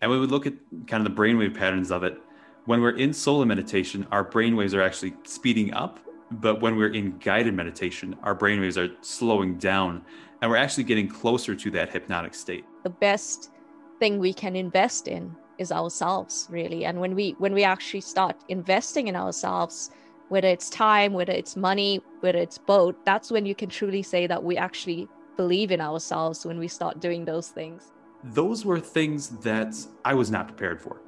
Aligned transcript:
And 0.00 0.10
we 0.10 0.18
would 0.18 0.30
look 0.30 0.46
at 0.46 0.54
kind 0.86 1.06
of 1.06 1.14
the 1.14 1.20
brainwave 1.20 1.54
patterns 1.54 1.90
of 1.90 2.04
it. 2.04 2.20
When 2.64 2.80
we're 2.80 2.96
in 2.96 3.12
solo 3.12 3.44
meditation, 3.44 4.06
our 4.10 4.24
brainwaves 4.24 4.74
are 4.74 4.82
actually 4.82 5.14
speeding 5.24 5.72
up. 5.74 6.00
But 6.30 6.60
when 6.60 6.76
we're 6.76 6.92
in 6.92 7.18
guided 7.18 7.54
meditation, 7.54 8.16
our 8.22 8.36
brainwaves 8.36 8.76
are 8.76 8.94
slowing 9.02 9.58
down 9.58 10.04
and 10.40 10.50
we're 10.50 10.56
actually 10.56 10.84
getting 10.84 11.08
closer 11.08 11.54
to 11.54 11.70
that 11.72 11.90
hypnotic 11.90 12.34
state. 12.34 12.64
The 12.82 12.90
best 12.90 13.50
thing 13.98 14.18
we 14.18 14.32
can 14.32 14.56
invest 14.56 15.08
in 15.08 15.34
is 15.58 15.70
ourselves, 15.70 16.46
really. 16.50 16.86
And 16.86 17.00
when 17.00 17.14
we 17.14 17.34
when 17.38 17.52
we 17.52 17.64
actually 17.64 18.00
start 18.00 18.36
investing 18.48 19.08
in 19.08 19.16
ourselves, 19.16 19.90
whether 20.28 20.48
it's 20.48 20.70
time, 20.70 21.12
whether 21.12 21.32
it's 21.32 21.56
money, 21.56 22.00
whether 22.20 22.38
it's 22.38 22.56
both, 22.56 22.94
that's 23.04 23.30
when 23.30 23.44
you 23.44 23.54
can 23.54 23.68
truly 23.68 24.02
say 24.02 24.26
that 24.26 24.42
we 24.42 24.56
actually 24.56 25.08
believe 25.36 25.70
in 25.70 25.80
ourselves 25.80 26.46
when 26.46 26.58
we 26.58 26.68
start 26.68 27.00
doing 27.00 27.24
those 27.24 27.48
things. 27.48 27.92
Those 28.22 28.64
were 28.64 28.78
things 28.80 29.30
that 29.40 29.74
I 30.04 30.14
was 30.14 30.30
not 30.30 30.48
prepared 30.48 30.80
for. 30.80 31.00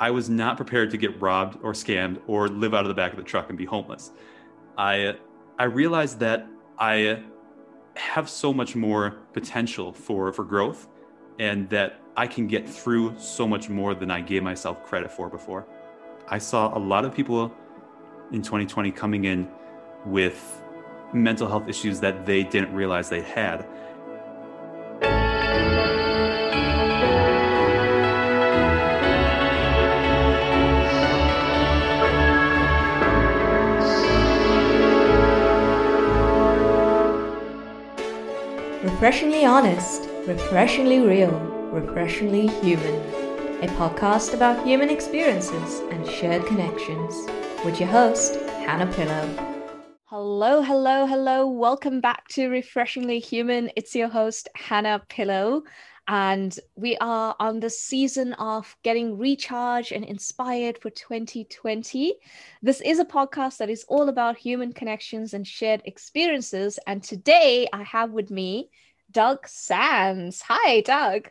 I 0.00 0.10
was 0.10 0.28
not 0.28 0.56
prepared 0.56 0.90
to 0.90 0.96
get 0.96 1.20
robbed 1.20 1.58
or 1.62 1.72
scammed 1.72 2.20
or 2.26 2.48
live 2.48 2.74
out 2.74 2.82
of 2.82 2.88
the 2.88 2.94
back 2.94 3.12
of 3.12 3.16
the 3.16 3.24
truck 3.24 3.48
and 3.48 3.58
be 3.58 3.64
homeless. 3.64 4.12
I 4.76 5.16
I 5.58 5.64
realized 5.64 6.20
that 6.20 6.46
I 6.78 7.22
have 7.96 8.28
so 8.28 8.52
much 8.52 8.76
more 8.76 9.18
potential 9.32 9.92
for 9.92 10.32
for 10.32 10.44
growth 10.44 10.88
and 11.38 11.68
that 11.70 12.00
I 12.16 12.26
can 12.26 12.46
get 12.46 12.68
through 12.68 13.18
so 13.18 13.46
much 13.46 13.68
more 13.68 13.94
than 13.94 14.10
I 14.10 14.20
gave 14.20 14.42
myself 14.42 14.84
credit 14.84 15.10
for 15.10 15.28
before. 15.28 15.66
I 16.28 16.38
saw 16.38 16.76
a 16.76 16.80
lot 16.80 17.04
of 17.04 17.14
people 17.14 17.52
in 18.32 18.42
2020 18.42 18.90
coming 18.90 19.24
in 19.24 19.48
with 20.04 20.62
mental 21.12 21.48
health 21.48 21.68
issues 21.68 22.00
that 22.00 22.26
they 22.26 22.42
didn't 22.44 22.74
realize 22.74 23.08
they 23.08 23.22
had. 23.22 23.66
Refreshingly 38.98 39.44
honest, 39.44 40.08
refreshingly 40.26 40.98
real, 40.98 41.30
refreshingly 41.70 42.48
human. 42.48 42.96
A 43.62 43.68
podcast 43.78 44.34
about 44.34 44.66
human 44.66 44.90
experiences 44.90 45.78
and 45.92 46.04
shared 46.04 46.44
connections 46.46 47.14
with 47.64 47.78
your 47.78 47.88
host, 47.90 48.40
Hannah 48.66 48.92
Pillow. 48.92 49.54
Hello, 50.06 50.62
hello, 50.62 51.06
hello. 51.06 51.46
Welcome 51.46 52.00
back 52.00 52.26
to 52.30 52.48
Refreshingly 52.48 53.20
Human. 53.20 53.70
It's 53.76 53.94
your 53.94 54.08
host, 54.08 54.48
Hannah 54.56 55.00
Pillow. 55.08 55.62
And 56.08 56.58
we 56.74 56.96
are 56.96 57.36
on 57.38 57.60
the 57.60 57.70
season 57.70 58.32
of 58.32 58.74
getting 58.82 59.16
recharged 59.16 59.92
and 59.92 60.04
inspired 60.04 60.78
for 60.78 60.90
2020. 60.90 62.14
This 62.62 62.80
is 62.80 62.98
a 62.98 63.04
podcast 63.04 63.58
that 63.58 63.70
is 63.70 63.84
all 63.88 64.08
about 64.08 64.38
human 64.38 64.72
connections 64.72 65.34
and 65.34 65.46
shared 65.46 65.82
experiences. 65.84 66.80
And 66.88 67.00
today 67.00 67.68
I 67.72 67.84
have 67.84 68.10
with 68.10 68.30
me 68.30 68.70
Doug 69.18 69.48
Sands. 69.48 70.42
Hi, 70.42 70.80
Doug. 70.80 71.30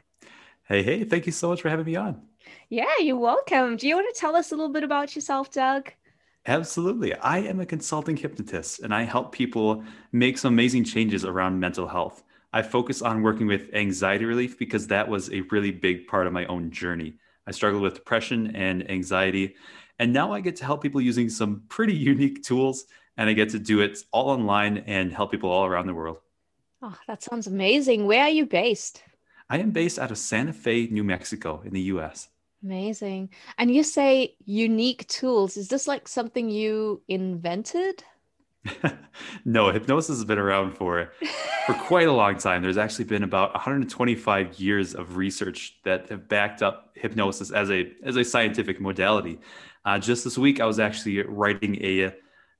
Hey, 0.65 0.83
hey, 0.83 1.05
thank 1.05 1.25
you 1.25 1.31
so 1.31 1.47
much 1.47 1.61
for 1.61 1.69
having 1.69 1.85
me 1.85 1.95
on. 1.95 2.21
Yeah, 2.67 2.97
you're 2.99 3.15
welcome. 3.15 3.77
Do 3.77 3.87
you 3.87 3.95
want 3.95 4.13
to 4.13 4.19
tell 4.19 4.35
us 4.35 4.51
a 4.51 4.55
little 4.55 4.73
bit 4.73 4.83
about 4.83 5.15
yourself, 5.15 5.51
Doug? 5.51 5.93
Absolutely. 6.47 7.13
I 7.13 7.37
am 7.37 7.61
a 7.61 7.65
consulting 7.65 8.17
hypnotist 8.17 8.81
and 8.81 8.93
I 8.93 9.03
help 9.03 9.31
people 9.31 9.85
make 10.11 10.37
some 10.37 10.53
amazing 10.53 10.83
changes 10.83 11.23
around 11.23 11.61
mental 11.61 11.87
health. 11.87 12.25
I 12.51 12.61
focus 12.61 13.01
on 13.01 13.21
working 13.21 13.47
with 13.47 13.73
anxiety 13.73 14.25
relief 14.25 14.59
because 14.59 14.87
that 14.87 15.07
was 15.07 15.31
a 15.31 15.39
really 15.49 15.71
big 15.71 16.07
part 16.07 16.27
of 16.27 16.33
my 16.33 16.45
own 16.47 16.69
journey. 16.71 17.13
I 17.47 17.51
struggled 17.51 17.83
with 17.83 17.93
depression 17.93 18.53
and 18.53 18.91
anxiety, 18.91 19.55
and 19.97 20.11
now 20.11 20.33
I 20.33 20.41
get 20.41 20.57
to 20.57 20.65
help 20.65 20.83
people 20.83 20.99
using 20.99 21.29
some 21.29 21.61
pretty 21.69 21.95
unique 21.95 22.43
tools, 22.43 22.83
and 23.15 23.29
I 23.29 23.33
get 23.33 23.47
to 23.51 23.59
do 23.59 23.79
it 23.79 23.97
all 24.11 24.29
online 24.29 24.79
and 24.79 25.13
help 25.13 25.31
people 25.31 25.49
all 25.49 25.65
around 25.65 25.87
the 25.87 25.93
world. 25.93 26.17
Oh, 26.81 26.95
that 27.07 27.23
sounds 27.23 27.47
amazing. 27.47 28.05
Where 28.05 28.23
are 28.23 28.29
you 28.29 28.45
based? 28.45 29.03
I 29.49 29.59
am 29.59 29.71
based 29.71 29.97
out 29.97 30.11
of 30.11 30.17
Santa 30.17 30.53
Fe, 30.53 30.87
New 30.87 31.03
Mexico, 31.03 31.61
in 31.65 31.73
the 31.73 31.81
US. 31.81 32.29
Amazing. 32.63 33.29
And 33.57 33.73
you 33.73 33.83
say 33.83 34.35
unique 34.45 35.07
tools. 35.07 35.57
Is 35.57 35.69
this 35.69 35.87
like 35.87 36.07
something 36.07 36.49
you 36.49 37.01
invented? 37.07 38.03
no, 39.45 39.71
hypnosis 39.71 40.17
has 40.17 40.25
been 40.25 40.37
around 40.37 40.75
for 40.75 41.11
for 41.65 41.73
quite 41.85 42.07
a 42.07 42.11
long 42.11 42.37
time. 42.37 42.61
There's 42.61 42.77
actually 42.77 43.05
been 43.05 43.23
about 43.23 43.53
125 43.53 44.59
years 44.59 44.93
of 44.93 45.15
research 45.15 45.77
that 45.85 46.09
have 46.09 46.27
backed 46.27 46.61
up 46.61 46.91
hypnosis 46.95 47.51
as 47.51 47.71
a 47.71 47.91
as 48.03 48.17
a 48.17 48.23
scientific 48.23 48.81
modality. 48.81 49.39
Uh, 49.85 49.97
just 49.97 50.23
this 50.23 50.37
week, 50.37 50.59
I 50.59 50.65
was 50.65 50.79
actually 50.79 51.21
writing 51.21 51.81
a 51.83 52.13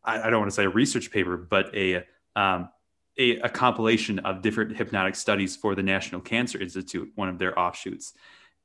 I, 0.04 0.22
I 0.22 0.30
don't 0.30 0.40
want 0.40 0.52
to 0.52 0.56
say 0.56 0.66
a 0.66 0.70
research 0.70 1.12
paper, 1.12 1.36
but 1.36 1.76
a 1.76 2.06
um, 2.36 2.70
a, 3.18 3.40
a 3.40 3.50
compilation 3.50 4.20
of 4.20 4.42
different 4.42 4.76
hypnotic 4.76 5.16
studies 5.16 5.56
for 5.56 5.76
the 5.76 5.84
National 5.84 6.22
Cancer 6.22 6.60
Institute, 6.60 7.12
one 7.16 7.30
of 7.30 7.40
their 7.40 7.58
offshoots. 7.58 8.14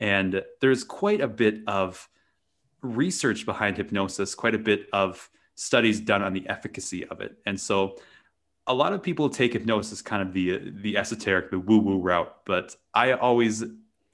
And 0.01 0.43
there's 0.61 0.85
quite 0.85 1.21
a 1.21 1.29
bit 1.29 1.61
of 1.67 2.09
research 2.83 3.47
behind 3.47 3.77
hypnosis, 3.77 4.35
quite 4.35 4.55
a 4.55 4.59
bit 4.59 4.89
of 4.93 5.31
studies 5.55 6.01
done 6.01 6.23
on 6.23 6.33
the 6.33 6.49
efficacy 6.49 7.07
of 7.07 7.21
it. 7.21 7.37
And 7.47 7.59
so 7.59 7.97
a 8.67 8.75
lot 8.75 8.93
of 8.93 9.03
people 9.03 9.29
take 9.29 9.53
hypnosis 9.53 10.03
kind 10.03 10.23
of 10.23 10.33
the 10.33 10.73
the 10.83 10.97
esoteric, 10.97 11.51
the 11.51 11.59
woo-woo 11.59 11.99
route, 11.99 12.35
but 12.45 12.77
I 12.95 13.13
always 13.13 13.65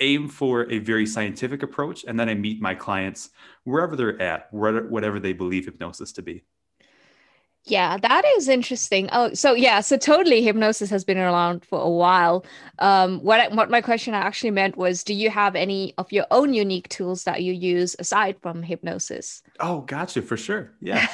aim 0.01 0.29
for 0.29 0.71
a 0.71 0.79
very 0.79 1.07
scientific 1.07 1.63
approach 1.63 2.05
and 2.05 2.19
then 2.19 2.29
I 2.29 2.35
meet 2.35 2.61
my 2.61 2.75
clients 2.75 3.31
wherever 3.65 3.97
they're 3.97 4.21
at, 4.23 4.53
whatever 4.53 5.19
they 5.19 5.33
believe 5.33 5.65
hypnosis 5.65 6.13
to 6.13 6.23
be. 6.23 6.45
Yeah, 7.65 7.99
that 7.99 8.25
is 8.37 8.49
interesting. 8.49 9.09
Oh, 9.13 9.35
so 9.35 9.53
yeah, 9.53 9.81
so 9.81 9.97
totally 9.97 10.43
hypnosis 10.43 10.91
has 10.91 11.05
been 11.05 11.19
around 11.19 11.65
for 11.65 11.81
a 11.81 11.89
while. 11.89 12.45
Um, 12.79 13.21
what 13.21 13.53
what 13.53 13.71
my 13.71 13.81
question 13.81 14.15
I 14.15 14.19
actually 14.19 14.53
meant 14.53 14.77
was, 14.77 15.05
do 15.05 15.13
you 15.13 15.31
have 15.31 15.55
any 15.55 15.93
of 15.99 16.11
your 16.11 16.27
own 16.31 16.55
unique 16.55 16.89
tools 16.89 17.25
that 17.25 17.43
you 17.43 17.53
use 17.53 17.95
aside 17.99 18.37
from 18.41 18.63
hypnosis? 18.63 19.43
Oh, 19.61 19.81
gotcha, 19.83 20.23
for 20.23 20.37
sure. 20.37 20.73
Yeah, 20.81 21.07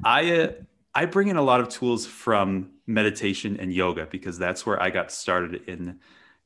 I 0.04 0.40
uh, 0.40 0.52
I 0.94 1.04
bring 1.06 1.28
in 1.28 1.36
a 1.36 1.42
lot 1.42 1.60
of 1.60 1.68
tools 1.68 2.06
from 2.06 2.72
meditation 2.86 3.58
and 3.60 3.72
yoga 3.72 4.06
because 4.10 4.38
that's 4.38 4.66
where 4.66 4.82
I 4.82 4.90
got 4.90 5.12
started 5.12 5.68
in 5.68 6.00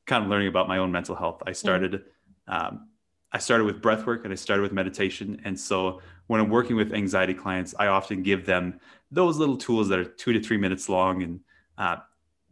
kind 0.05 0.23
of 0.23 0.29
learning 0.29 0.49
about 0.49 0.67
my 0.67 0.77
own 0.77 0.91
mental 0.91 1.15
health. 1.15 1.41
I 1.45 1.53
started. 1.53 2.03
Mm. 2.47 2.67
Um, 2.67 2.87
I 3.31 3.39
started 3.39 3.65
with 3.65 3.81
breath 3.81 4.05
work 4.05 4.23
and 4.23 4.31
I 4.31 4.35
started 4.35 4.63
with 4.63 4.71
meditation. 4.71 5.41
And 5.43 5.59
so 5.59 6.01
when 6.27 6.39
I'm 6.39 6.49
working 6.49 6.75
with 6.75 6.93
anxiety 6.93 7.33
clients, 7.33 7.75
I 7.77 7.87
often 7.87 8.23
give 8.23 8.45
them 8.45 8.79
those 9.11 9.37
little 9.37 9.57
tools 9.57 9.89
that 9.89 9.99
are 9.99 10.05
two 10.05 10.33
to 10.33 10.41
three 10.41 10.57
minutes 10.57 10.89
long 10.89 11.23
and 11.23 11.39
uh, 11.77 11.97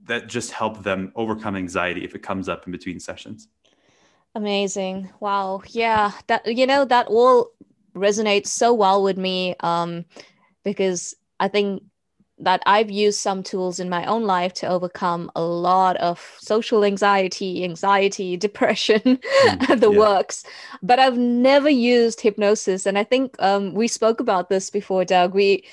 that 0.06 0.28
just 0.28 0.52
help 0.52 0.84
them 0.84 1.12
overcome 1.16 1.56
anxiety 1.56 2.04
if 2.04 2.16
it 2.16 2.24
comes 2.24 2.48
up 2.48 2.66
in 2.66 2.72
between 2.72 3.00
sessions. 3.00 3.48
Amazing. 4.36 5.10
Wow. 5.20 5.64
Yeah. 5.68 6.12
That, 6.28 6.46
you 6.46 6.68
know, 6.68 6.86
that 6.86 7.08
all 7.08 7.52
resonates 7.96 8.48
so 8.48 8.74
well 8.74 9.02
with 9.02 9.18
me 9.18 9.56
um, 9.62 10.06
because 10.64 11.16
I 11.40 11.48
think 11.48 11.84
that 12.40 12.62
I've 12.66 12.92
used 12.92 13.20
some 13.20 13.44
tools 13.44 13.80
in 13.80 13.90
my 13.90 14.06
own 14.06 14.24
life 14.24 14.54
to 14.56 14.68
overcome 14.68 15.32
a 15.36 15.42
lot 15.42 15.96
of 15.98 16.36
social 16.40 16.84
anxiety, 16.84 17.64
anxiety, 17.64 18.36
depression, 18.48 19.00
mm, 19.02 19.80
the 19.80 19.92
yeah. 19.92 19.98
works. 19.98 20.44
But 20.84 21.00
I've 21.00 21.18
never 21.18 21.70
used 21.70 22.20
hypnosis. 22.20 22.86
And 22.86 22.98
I 22.98 23.06
think 23.06 23.36
um, 23.40 23.74
we 23.74 23.88
spoke 23.88 24.20
about 24.20 24.50
this 24.50 24.70
before, 24.70 25.06
Doug. 25.06 25.34
We, 25.34 25.64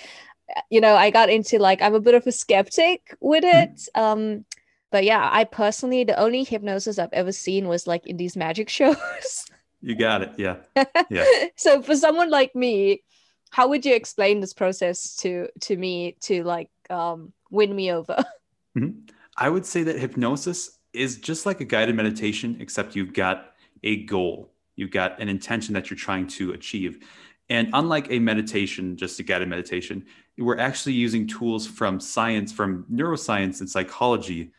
you 0.70 0.80
know, 0.80 0.94
I 0.94 1.10
got 1.10 1.30
into 1.30 1.58
like, 1.58 1.82
I'm 1.82 1.94
a 1.94 2.00
bit 2.00 2.14
of 2.14 2.26
a 2.26 2.32
skeptic 2.32 3.16
with 3.20 3.44
mm. 3.44 3.64
it. 3.64 3.88
Um, 3.94 4.44
but 4.90 5.04
yeah, 5.04 5.28
I 5.32 5.44
personally, 5.44 6.04
the 6.04 6.18
only 6.18 6.44
hypnosis 6.44 6.98
I've 6.98 7.12
ever 7.12 7.32
seen 7.32 7.68
was 7.68 7.86
like 7.86 8.06
in 8.06 8.16
these 8.16 8.36
magic 8.36 8.68
shows. 8.78 9.46
You 9.80 9.96
got 9.96 10.22
it. 10.22 10.32
Yeah. 10.36 10.56
Yeah. 11.10 11.24
so 11.56 11.82
for 11.82 11.96
someone 11.96 12.30
like 12.30 12.54
me, 12.54 13.02
how 13.50 13.68
would 13.68 13.84
you 13.84 13.94
explain 13.94 14.40
this 14.40 14.54
process 14.54 15.14
to 15.16 15.48
to 15.60 15.76
me 15.76 16.16
to 16.22 16.42
like 16.42 16.70
um, 16.90 17.32
win 17.50 17.74
me 17.74 17.92
over? 17.92 18.24
Mm-hmm. 18.74 19.00
I 19.36 19.50
would 19.50 19.66
say 19.66 19.82
that 19.82 19.98
hypnosis 19.98 20.78
is 20.94 21.18
just 21.18 21.44
like 21.44 21.60
a 21.60 21.64
guided 21.66 21.94
meditation, 21.94 22.56
except 22.58 22.96
you've 22.96 23.12
got 23.12 23.52
a 23.82 24.04
goal, 24.04 24.50
you've 24.76 24.90
got 24.90 25.20
an 25.20 25.28
intention 25.28 25.74
that 25.74 25.90
you're 25.90 25.98
trying 25.98 26.26
to 26.28 26.52
achieve. 26.52 27.06
And 27.48 27.68
unlike 27.72 28.10
a 28.10 28.18
meditation, 28.18 28.96
just 28.96 29.16
to 29.16 29.22
get 29.22 29.36
a 29.36 29.44
guided 29.44 29.48
meditation, 29.48 30.06
we're 30.38 30.58
actually 30.58 30.94
using 30.94 31.26
tools 31.26 31.66
from 31.66 32.00
science, 32.00 32.52
from 32.52 32.86
neuroscience 32.90 33.60
and 33.60 33.68
psychology, 33.68 34.52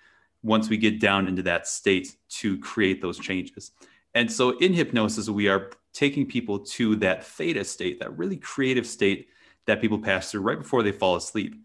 once 0.43 0.69
we 0.69 0.77
get 0.77 0.99
down 0.99 1.27
into 1.27 1.41
that 1.43 1.67
state 1.67 2.15
to 2.27 2.59
create 2.59 3.01
those 3.01 3.17
changes. 3.17 3.71
And 4.13 4.31
so 4.31 4.57
in 4.59 4.73
hypnosis, 4.73 5.29
we 5.29 5.47
are 5.47 5.71
taking 5.93 6.25
people 6.25 6.59
to 6.59 6.95
that 6.97 7.25
theta 7.25 7.63
state, 7.63 7.99
that 7.99 8.17
really 8.17 8.37
creative 8.37 8.85
state 8.85 9.29
that 9.65 9.79
people 9.79 9.97
pass 9.97 10.31
through 10.31 10.41
right 10.41 10.59
before 10.59 10.83
they 10.83 10.91
fall 10.91 11.15
asleep. 11.15 11.55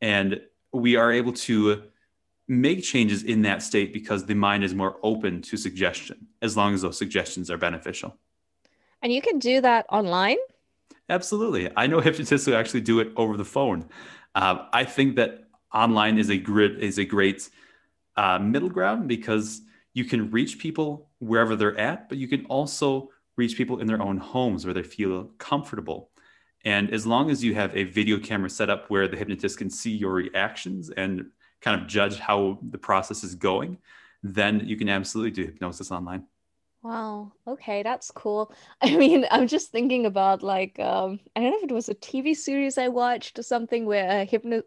And 0.00 0.40
we 0.72 0.96
are 0.96 1.12
able 1.12 1.32
to 1.32 1.82
make 2.46 2.82
changes 2.82 3.22
in 3.22 3.42
that 3.42 3.62
state 3.62 3.92
because 3.92 4.24
the 4.24 4.34
mind 4.34 4.64
is 4.64 4.74
more 4.74 4.98
open 5.02 5.42
to 5.42 5.56
suggestion 5.56 6.26
as 6.42 6.56
long 6.56 6.74
as 6.74 6.82
those 6.82 6.98
suggestions 6.98 7.50
are 7.50 7.58
beneficial. 7.58 8.16
And 9.02 9.12
you 9.12 9.22
can 9.22 9.38
do 9.38 9.60
that 9.60 9.86
online? 9.88 10.36
Absolutely. 11.10 11.68
I 11.76 11.86
know 11.86 12.00
hypnotists 12.00 12.46
who 12.46 12.54
actually 12.54 12.80
do 12.80 13.00
it 13.00 13.12
over 13.16 13.36
the 13.36 13.44
phone. 13.44 13.86
Uh, 14.34 14.66
I 14.72 14.84
think 14.84 15.16
that 15.16 15.44
online 15.74 16.18
is 16.18 16.30
a 16.30 16.38
great 16.38 16.78
is 16.78 16.98
a 16.98 17.04
great 17.04 17.50
uh, 18.16 18.38
middle 18.38 18.70
ground 18.70 19.08
because 19.08 19.62
you 19.92 20.04
can 20.04 20.30
reach 20.30 20.58
people 20.58 21.10
wherever 21.18 21.56
they're 21.56 21.78
at, 21.78 22.08
but 22.08 22.18
you 22.18 22.28
can 22.28 22.46
also 22.46 23.10
reach 23.36 23.56
people 23.56 23.80
in 23.80 23.86
their 23.86 24.00
own 24.00 24.18
homes 24.18 24.64
where 24.64 24.74
they 24.74 24.82
feel 24.82 25.24
comfortable. 25.38 26.10
And 26.64 26.92
as 26.92 27.06
long 27.06 27.30
as 27.30 27.42
you 27.42 27.54
have 27.54 27.76
a 27.76 27.84
video 27.84 28.18
camera 28.18 28.50
set 28.50 28.70
up 28.70 28.90
where 28.90 29.08
the 29.08 29.16
hypnotist 29.16 29.58
can 29.58 29.70
see 29.70 29.92
your 29.92 30.12
reactions 30.12 30.90
and 30.90 31.26
kind 31.62 31.80
of 31.80 31.88
judge 31.88 32.18
how 32.18 32.58
the 32.70 32.78
process 32.78 33.24
is 33.24 33.34
going, 33.34 33.78
then 34.22 34.60
you 34.66 34.76
can 34.76 34.88
absolutely 34.88 35.30
do 35.30 35.44
hypnosis 35.50 35.90
online. 35.90 36.24
Wow. 36.82 37.32
Okay, 37.46 37.82
that's 37.82 38.10
cool. 38.10 38.52
I 38.82 38.96
mean, 38.96 39.26
I'm 39.30 39.48
just 39.48 39.70
thinking 39.70 40.06
about 40.06 40.42
like 40.42 40.78
um 40.80 41.20
I 41.36 41.40
don't 41.40 41.50
know 41.50 41.58
if 41.58 41.64
it 41.64 41.72
was 41.72 41.88
a 41.88 41.94
TV 41.94 42.34
series 42.34 42.78
I 42.78 42.88
watched 42.88 43.38
or 43.38 43.42
something 43.42 43.84
where 43.84 44.24
hypno- 44.24 44.62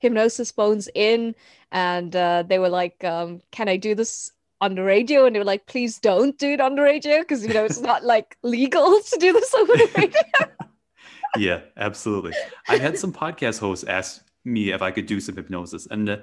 hypnosis 0.00 0.50
phones 0.50 0.88
in 0.94 1.34
and 1.70 2.14
uh, 2.16 2.42
they 2.46 2.58
were 2.58 2.68
like, 2.68 3.04
um, 3.04 3.40
"Can 3.52 3.68
I 3.68 3.76
do 3.76 3.94
this 3.94 4.32
on 4.60 4.74
the 4.74 4.82
radio?" 4.82 5.26
And 5.26 5.34
they 5.34 5.38
were 5.38 5.44
like, 5.44 5.66
"Please 5.66 5.98
don't 5.98 6.36
do 6.38 6.50
it 6.50 6.60
on 6.60 6.74
the 6.74 6.82
radio 6.82 7.20
because 7.20 7.46
you 7.46 7.54
know 7.54 7.64
it's 7.64 7.80
not 7.80 8.04
like 8.04 8.36
legal 8.42 9.00
to 9.12 9.18
do 9.18 9.32
this 9.32 9.54
over 9.54 9.72
the 9.74 9.90
radio." 9.96 10.20
yeah, 11.36 11.60
absolutely. 11.76 12.32
I 12.68 12.78
had 12.78 12.98
some 12.98 13.12
podcast 13.12 13.60
hosts 13.60 13.84
ask 13.84 14.24
me 14.44 14.72
if 14.72 14.82
I 14.82 14.90
could 14.90 15.06
do 15.06 15.20
some 15.20 15.36
hypnosis, 15.36 15.86
and 15.88 16.08
uh, 16.08 16.16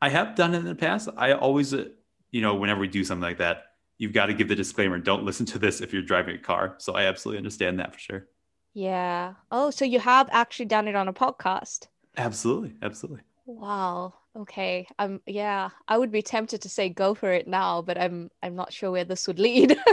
I 0.00 0.08
have 0.08 0.34
done 0.34 0.54
it 0.54 0.58
in 0.58 0.64
the 0.64 0.74
past. 0.74 1.10
I 1.16 1.32
always, 1.32 1.74
uh, 1.74 1.86
you 2.30 2.40
know, 2.40 2.54
whenever 2.54 2.80
we 2.80 2.88
do 2.88 3.04
something 3.04 3.22
like 3.22 3.38
that 3.38 3.67
you've 3.98 4.12
got 4.12 4.26
to 4.26 4.34
give 4.34 4.48
the 4.48 4.54
disclaimer 4.54 4.98
don't 4.98 5.24
listen 5.24 5.46
to 5.46 5.58
this 5.58 5.80
if 5.80 5.92
you're 5.92 6.02
driving 6.02 6.36
a 6.36 6.38
car. 6.38 6.76
So 6.78 6.94
i 6.94 7.04
absolutely 7.04 7.38
understand 7.38 7.78
that 7.80 7.92
for 7.92 7.98
sure. 7.98 8.26
Yeah. 8.74 9.34
Oh 9.50 9.70
so 9.70 9.84
you 9.84 10.00
have 10.00 10.28
actually 10.32 10.66
done 10.66 10.88
it 10.88 10.96
on 10.96 11.08
a 11.08 11.12
podcast? 11.12 11.88
Absolutely 12.16 12.74
absolutely. 12.82 13.22
Wow. 13.46 14.14
Okay. 14.36 14.86
Um 14.98 15.20
yeah 15.26 15.70
i 15.86 15.98
would 15.98 16.12
be 16.12 16.22
tempted 16.22 16.62
to 16.62 16.68
say 16.68 16.88
go 16.88 17.14
for 17.14 17.30
it 17.30 17.48
now 17.48 17.82
but 17.82 17.98
i'm 17.98 18.30
i'm 18.42 18.54
not 18.54 18.72
sure 18.72 18.90
where 18.90 19.04
this 19.04 19.26
would 19.26 19.38
lead. 19.38 19.76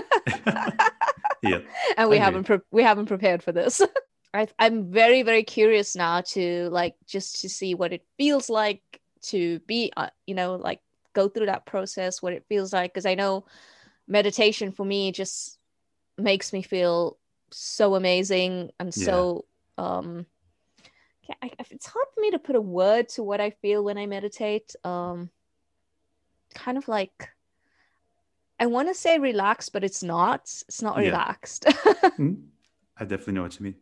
Yeah. 1.45 1.59
And 1.97 2.09
we 2.09 2.17
haven't 2.17 2.45
pre- 2.45 2.59
we 2.71 2.83
haven't 2.83 3.05
prepared 3.05 3.43
for 3.43 3.51
this. 3.51 3.81
I, 4.33 4.49
i'm 4.59 4.91
very 4.91 5.23
very 5.23 5.43
curious 5.43 5.95
now 5.95 6.19
to 6.19 6.67
like 6.69 6.95
just 7.07 7.39
to 7.41 7.47
see 7.47 7.73
what 7.73 7.93
it 7.93 8.03
feels 8.17 8.49
like 8.49 8.81
to 9.21 9.59
be 9.59 9.93
uh, 9.95 10.09
you 10.25 10.35
know 10.35 10.55
like 10.55 10.81
go 11.13 11.29
through 11.29 11.45
that 11.45 11.65
process 11.65 12.21
what 12.21 12.33
it 12.33 12.43
feels 12.49 12.73
like 12.73 12.93
because 12.93 13.05
i 13.05 13.15
know 13.15 13.45
meditation 14.07 14.71
for 14.71 14.85
me 14.85 15.11
just 15.11 15.57
makes 16.17 16.53
me 16.53 16.61
feel 16.61 17.17
so 17.51 17.95
amazing 17.95 18.69
and 18.79 18.95
yeah. 18.95 19.05
so 19.05 19.45
um 19.77 20.25
I, 21.41 21.51
it's 21.71 21.87
hard 21.87 22.05
for 22.13 22.21
me 22.21 22.31
to 22.31 22.39
put 22.39 22.55
a 22.55 22.61
word 22.61 23.09
to 23.09 23.23
what 23.23 23.41
I 23.41 23.49
feel 23.49 23.83
when 23.83 23.97
I 23.97 24.05
meditate. 24.05 24.75
Um, 24.83 25.29
kind 26.53 26.77
of 26.77 26.87
like 26.87 27.29
I 28.59 28.67
want 28.67 28.87
to 28.87 28.93
say 28.93 29.17
relaxed, 29.19 29.73
but 29.73 29.83
it's 29.83 30.03
not. 30.03 30.41
It's 30.41 30.81
not 30.81 30.97
yeah. 30.97 31.05
relaxed. 31.05 31.63
mm-hmm. 31.65 32.33
I 32.97 33.03
definitely 33.03 33.33
know 33.33 33.43
what 33.43 33.59
you 33.59 33.63
mean. 33.65 33.75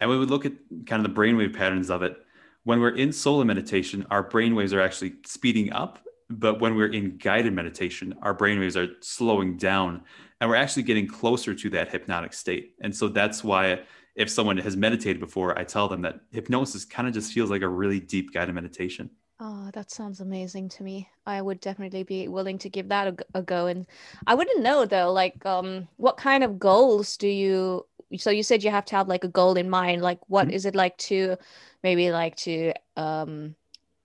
And 0.00 0.10
we 0.10 0.18
would 0.18 0.30
look 0.30 0.44
at 0.44 0.52
kind 0.86 1.04
of 1.04 1.14
the 1.14 1.20
brainwave 1.20 1.56
patterns 1.56 1.90
of 1.90 2.02
it. 2.02 2.16
When 2.64 2.80
we're 2.80 2.96
in 2.96 3.12
solo 3.12 3.44
meditation, 3.44 4.06
our 4.10 4.28
brainwaves 4.28 4.74
are 4.74 4.80
actually 4.80 5.14
speeding 5.24 5.72
up 5.72 5.98
but 6.30 6.60
when 6.60 6.74
we're 6.74 6.92
in 6.92 7.16
guided 7.16 7.52
meditation, 7.52 8.14
our 8.22 8.36
brainwaves 8.36 8.76
are 8.76 8.94
slowing 9.00 9.56
down 9.56 10.02
and 10.40 10.48
we're 10.48 10.56
actually 10.56 10.82
getting 10.82 11.06
closer 11.06 11.54
to 11.54 11.70
that 11.70 11.90
hypnotic 11.90 12.32
state. 12.32 12.74
And 12.80 12.94
so 12.94 13.08
that's 13.08 13.42
why 13.42 13.80
if 14.14 14.28
someone 14.28 14.58
has 14.58 14.76
meditated 14.76 15.20
before, 15.20 15.58
I 15.58 15.64
tell 15.64 15.88
them 15.88 16.02
that 16.02 16.20
hypnosis 16.30 16.84
kind 16.84 17.08
of 17.08 17.14
just 17.14 17.32
feels 17.32 17.50
like 17.50 17.62
a 17.62 17.68
really 17.68 18.00
deep 18.00 18.32
guided 18.32 18.54
meditation. 18.54 19.10
Oh, 19.40 19.70
that 19.72 19.90
sounds 19.90 20.20
amazing 20.20 20.68
to 20.70 20.82
me. 20.82 21.08
I 21.24 21.40
would 21.40 21.60
definitely 21.60 22.02
be 22.02 22.26
willing 22.26 22.58
to 22.58 22.68
give 22.68 22.88
that 22.88 23.08
a, 23.08 23.38
a 23.38 23.42
go. 23.42 23.66
And 23.66 23.86
I 24.26 24.34
wouldn't 24.34 24.62
know 24.62 24.84
though, 24.84 25.12
like, 25.12 25.46
um, 25.46 25.86
what 25.96 26.16
kind 26.16 26.42
of 26.42 26.58
goals 26.58 27.16
do 27.16 27.28
you? 27.28 27.86
So 28.16 28.30
you 28.30 28.42
said 28.42 28.64
you 28.64 28.70
have 28.70 28.86
to 28.86 28.96
have 28.96 29.06
like 29.06 29.22
a 29.22 29.28
goal 29.28 29.54
in 29.54 29.70
mind. 29.70 30.02
Like, 30.02 30.18
what 30.26 30.46
mm-hmm. 30.48 30.54
is 30.54 30.66
it 30.66 30.74
like 30.74 30.96
to, 30.98 31.36
maybe 31.84 32.10
like 32.10 32.34
to 32.36 32.72
um 32.96 33.54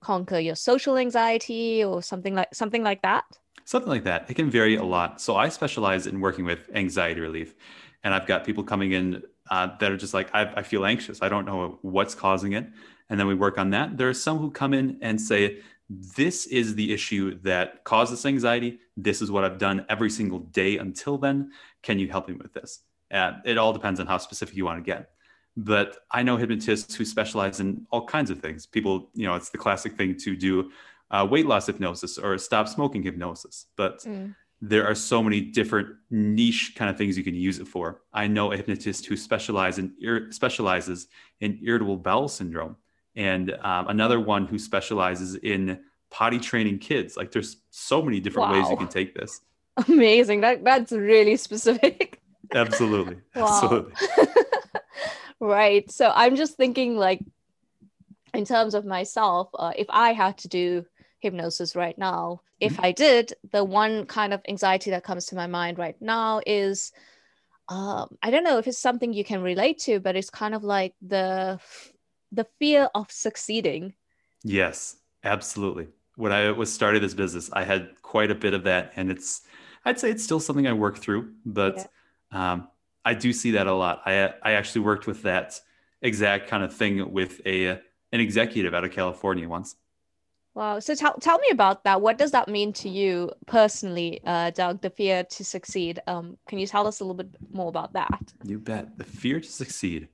conquer 0.04 0.40
your 0.40 0.56
social 0.56 0.98
anxiety 0.98 1.84
or 1.84 2.04
something 2.04 2.36
like 2.36 2.54
something 2.54 2.84
like 2.84 3.02
that? 3.02 3.24
Something 3.66 3.90
like 3.90 4.04
that. 4.04 4.30
It 4.30 4.36
can 4.36 4.50
vary 4.50 4.76
a 4.76 4.84
lot. 4.84 5.22
So 5.22 5.36
I 5.36 5.50
specialize 5.50 6.06
in 6.06 6.20
working 6.20 6.46
with 6.46 6.70
anxiety 6.76 7.22
relief, 7.22 7.56
and 8.04 8.14
I've 8.14 8.28
got 8.28 8.46
people 8.46 8.64
coming 8.64 8.92
in 8.92 9.24
uh, 9.50 9.70
that 9.80 9.92
are 9.92 9.98
just 9.98 10.14
like, 10.14 10.30
I, 10.34 10.42
I 10.60 10.64
feel 10.64 10.86
anxious. 10.86 11.22
I 11.22 11.30
don't 11.30 11.46
know 11.46 11.80
what's 11.82 12.16
causing 12.16 12.54
it, 12.54 12.68
and 13.10 13.20
then 13.20 13.28
we 13.28 13.36
work 13.36 13.58
on 13.58 13.70
that. 13.72 13.98
There 13.98 14.10
are 14.10 14.14
some 14.14 14.38
who 14.38 14.52
come 14.52 14.74
in 14.74 14.98
and 15.02 15.20
say, 15.20 15.62
this 15.90 16.46
is 16.48 16.76
the 16.76 16.94
issue 16.94 17.40
that 17.44 17.84
causes 17.84 18.26
anxiety. 18.26 18.80
This 18.98 19.22
is 19.22 19.30
what 19.30 19.44
I've 19.44 19.58
done 19.58 19.86
every 19.90 20.10
single 20.10 20.40
day 20.40 20.78
until 20.78 21.18
then. 21.18 21.52
Can 21.82 22.00
you 22.00 22.08
help 22.08 22.28
me 22.28 22.36
with 22.36 22.54
this? 22.54 22.80
Uh, 23.12 23.34
it 23.46 23.58
all 23.58 23.74
depends 23.74 24.00
on 24.00 24.08
how 24.08 24.18
specific 24.18 24.56
you 24.56 24.66
want 24.66 24.84
to 24.84 24.92
get. 24.92 25.12
But 25.56 25.98
I 26.12 26.24
know 26.24 26.38
hypnotists 26.38 26.96
who 26.96 27.06
specialize 27.06 27.60
in 27.60 27.86
all 27.92 28.06
kinds 28.06 28.32
of 28.32 28.40
things. 28.40 28.66
People, 28.66 29.10
you 29.14 29.28
know, 29.28 29.36
it's 29.36 29.50
the 29.50 29.58
classic 29.58 29.96
thing 29.96 30.18
to 30.18 30.36
do 30.36 30.72
uh, 31.12 31.28
weight 31.30 31.46
loss 31.46 31.68
hypnosis 31.68 32.18
or 32.18 32.38
stop 32.38 32.68
smoking 32.68 33.04
hypnosis. 33.04 33.68
But 33.76 34.00
mm. 34.00 34.34
there 34.62 34.86
are 34.88 34.96
so 34.96 35.22
many 35.22 35.42
different 35.42 35.90
niche 36.10 36.74
kind 36.76 36.90
of 36.90 36.98
things 36.98 37.18
you 37.18 37.24
can 37.24 37.36
use 37.36 37.60
it 37.60 37.68
for. 37.68 38.02
I 38.12 38.28
know 38.28 38.52
a 38.52 38.58
hypnotist 38.58 39.06
who 39.06 39.16
specialize 39.16 39.78
in 39.78 39.94
ir- 40.02 40.32
specializes 40.32 41.08
in 41.40 41.60
irritable 41.64 41.98
bowel 41.98 42.28
syndrome, 42.28 42.78
and 43.16 43.52
um, 43.62 43.90
another 43.90 44.20
one 44.20 44.48
who 44.48 44.58
specializes 44.58 45.36
in 45.36 45.80
potty 46.10 46.40
training 46.40 46.80
kids. 46.80 47.16
Like 47.16 47.32
there's 47.32 47.58
so 47.70 48.02
many 48.02 48.20
different 48.20 48.50
wow. 48.50 48.62
ways 48.62 48.70
you 48.72 48.78
can 48.78 48.88
take 48.88 49.14
this. 49.14 49.42
Amazing. 49.88 50.42
That 50.42 50.64
that's 50.64 50.92
really 50.92 51.36
specific. 51.36 52.22
Absolutely. 52.54 53.18
Absolutely. 53.36 53.94
right 55.40 55.90
so 55.92 56.12
i'm 56.16 56.36
just 56.36 56.56
thinking 56.56 56.98
like 56.98 57.20
in 58.34 58.46
terms 58.46 58.74
of 58.74 58.86
myself 58.86 59.50
uh, 59.56 59.72
if 59.76 59.88
i 59.90 60.14
had 60.14 60.38
to 60.38 60.48
do 60.48 60.86
hypnosis 61.20 61.76
right 61.76 61.98
now 61.98 62.42
if 62.60 62.74
mm-hmm. 62.74 62.86
i 62.86 62.92
did 62.92 63.34
the 63.52 63.64
one 63.64 64.06
kind 64.06 64.34
of 64.34 64.42
anxiety 64.48 64.92
that 64.92 65.04
comes 65.04 65.26
to 65.26 65.36
my 65.36 65.48
mind 65.48 65.78
right 65.78 65.96
now 66.02 66.42
is 66.46 66.92
um, 67.70 68.18
i 68.22 68.30
don't 68.30 68.44
know 68.44 68.58
if 68.58 68.68
it's 68.68 68.80
something 68.80 69.14
you 69.14 69.24
can 69.24 69.42
relate 69.42 69.80
to 69.80 70.00
but 70.00 70.16
it's 70.16 70.30
kind 70.30 70.54
of 70.54 70.64
like 70.64 70.94
the 71.02 71.60
the 72.32 72.46
fear 72.60 72.90
of 72.94 73.10
succeeding 73.12 73.94
yes 74.44 74.98
absolutely 75.24 75.88
when 76.16 76.32
i 76.32 76.52
was 76.52 76.72
started 76.72 77.02
this 77.02 77.14
business 77.14 77.50
i 77.54 77.64
had 77.64 77.90
quite 78.02 78.32
a 78.32 78.36
bit 78.36 78.54
of 78.54 78.64
that 78.66 78.92
and 78.96 79.10
it's 79.10 79.42
i'd 79.86 80.00
say 80.00 80.12
it's 80.12 80.24
still 80.24 80.40
something 80.40 80.68
i 80.68 80.74
work 80.74 80.98
through 80.98 81.32
but 81.46 81.88
yeah. 82.32 82.54
um, 82.54 82.68
I 83.06 83.14
do 83.14 83.34
see 83.34 83.52
that 83.52 83.68
a 83.68 83.74
lot. 83.74 84.02
I 84.06 84.34
I 84.42 84.54
actually 84.54 84.82
worked 84.82 85.08
with 85.08 85.24
that 85.24 85.60
exact 86.02 86.48
kind 86.48 86.64
of 86.64 86.74
thing 86.74 87.12
with 87.12 87.42
a 87.46 87.68
an 87.68 88.20
executive 88.20 88.74
out 88.74 88.84
of 88.84 88.92
California 88.92 89.48
once. 89.48 89.76
Wow. 90.56 90.80
So 90.80 90.94
tell, 90.94 91.16
tell 91.16 91.40
me 91.40 91.48
about 91.52 91.84
that. 91.84 92.00
What 92.00 92.20
does 92.20 92.30
that 92.32 92.48
mean 92.48 92.74
to 92.74 92.90
you 92.90 93.32
personally, 93.48 94.22
uh, 94.24 94.52
Doug, 94.52 94.82
the 94.82 94.90
fear 94.92 95.24
to 95.24 95.44
succeed? 95.44 96.00
Um, 96.06 96.38
can 96.48 96.60
you 96.60 96.68
tell 96.68 96.86
us 96.86 97.00
a 97.00 97.04
little 97.04 97.16
bit 97.16 97.36
more 97.52 97.70
about 97.70 97.94
that? 97.94 98.34
You 98.44 98.60
bet. 98.60 98.98
The 98.98 99.04
fear 99.04 99.40
to 99.40 99.50
succeed. 99.50 100.10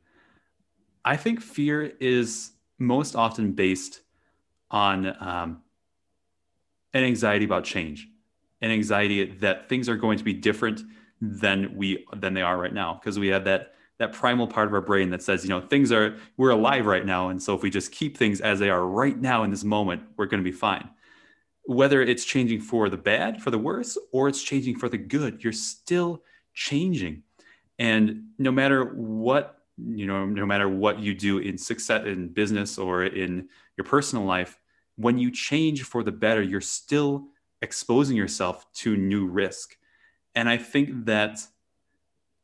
I 1.03 1.17
think 1.17 1.41
fear 1.41 1.91
is 1.99 2.51
most 2.77 3.15
often 3.17 3.51
based 3.51 4.01
on 4.71 5.07
um, 5.19 5.61
an 6.93 7.03
anxiety 7.03 7.43
about 7.43 7.65
change, 7.65 8.07
an 8.61 8.71
anxiety 8.71 9.25
that 9.25 9.67
things 9.67 9.89
are 9.89 9.97
going 9.97 10.17
to 10.17 10.23
be 10.23 10.33
different 10.33 10.81
than 11.21 11.75
we 11.75 12.05
than 12.15 12.33
they 12.33 12.41
are 12.41 12.57
right 12.57 12.73
now. 12.73 12.93
Because 12.93 13.19
we 13.19 13.27
have 13.27 13.45
that 13.45 13.73
that 13.97 14.13
primal 14.13 14.47
part 14.47 14.67
of 14.67 14.73
our 14.73 14.81
brain 14.81 15.09
that 15.09 15.21
says 15.21 15.43
you 15.43 15.49
know 15.49 15.61
things 15.61 15.91
are 15.91 16.17
we're 16.37 16.51
alive 16.51 16.85
right 16.85 17.05
now. 17.05 17.29
And 17.29 17.41
so 17.41 17.55
if 17.55 17.61
we 17.61 17.69
just 17.69 17.91
keep 17.91 18.17
things 18.17 18.41
as 18.41 18.59
they 18.59 18.69
are 18.69 18.85
right 18.85 19.19
now 19.19 19.43
in 19.43 19.51
this 19.51 19.63
moment 19.63 20.03
we're 20.17 20.25
going 20.25 20.43
to 20.43 20.49
be 20.49 20.55
fine. 20.55 20.89
Whether 21.65 22.01
it's 22.01 22.25
changing 22.25 22.61
for 22.61 22.89
the 22.89 22.97
bad 22.97 23.41
for 23.41 23.51
the 23.51 23.57
worse 23.57 23.97
or 24.11 24.27
it's 24.27 24.41
changing 24.41 24.77
for 24.77 24.89
the 24.89 24.97
good 24.97 25.43
you're 25.43 25.53
still 25.53 26.23
changing. 26.53 27.23
And 27.77 28.29
no 28.37 28.51
matter 28.51 28.83
what 28.83 29.59
you 29.77 30.05
know 30.05 30.25
no 30.25 30.45
matter 30.45 30.67
what 30.67 30.99
you 30.99 31.13
do 31.13 31.39
in 31.39 31.57
success 31.57 32.05
in 32.05 32.29
business 32.29 32.77
or 32.77 33.03
in 33.05 33.47
your 33.77 33.85
personal 33.85 34.25
life 34.25 34.59
when 34.97 35.17
you 35.17 35.31
change 35.31 35.83
for 35.83 36.03
the 36.03 36.11
better 36.11 36.41
you're 36.41 36.59
still 36.59 37.27
exposing 37.61 38.17
yourself 38.17 38.65
to 38.73 38.97
new 38.97 39.25
risk 39.25 39.77
and 40.35 40.49
I 40.49 40.57
think 40.57 41.05
that 41.05 41.39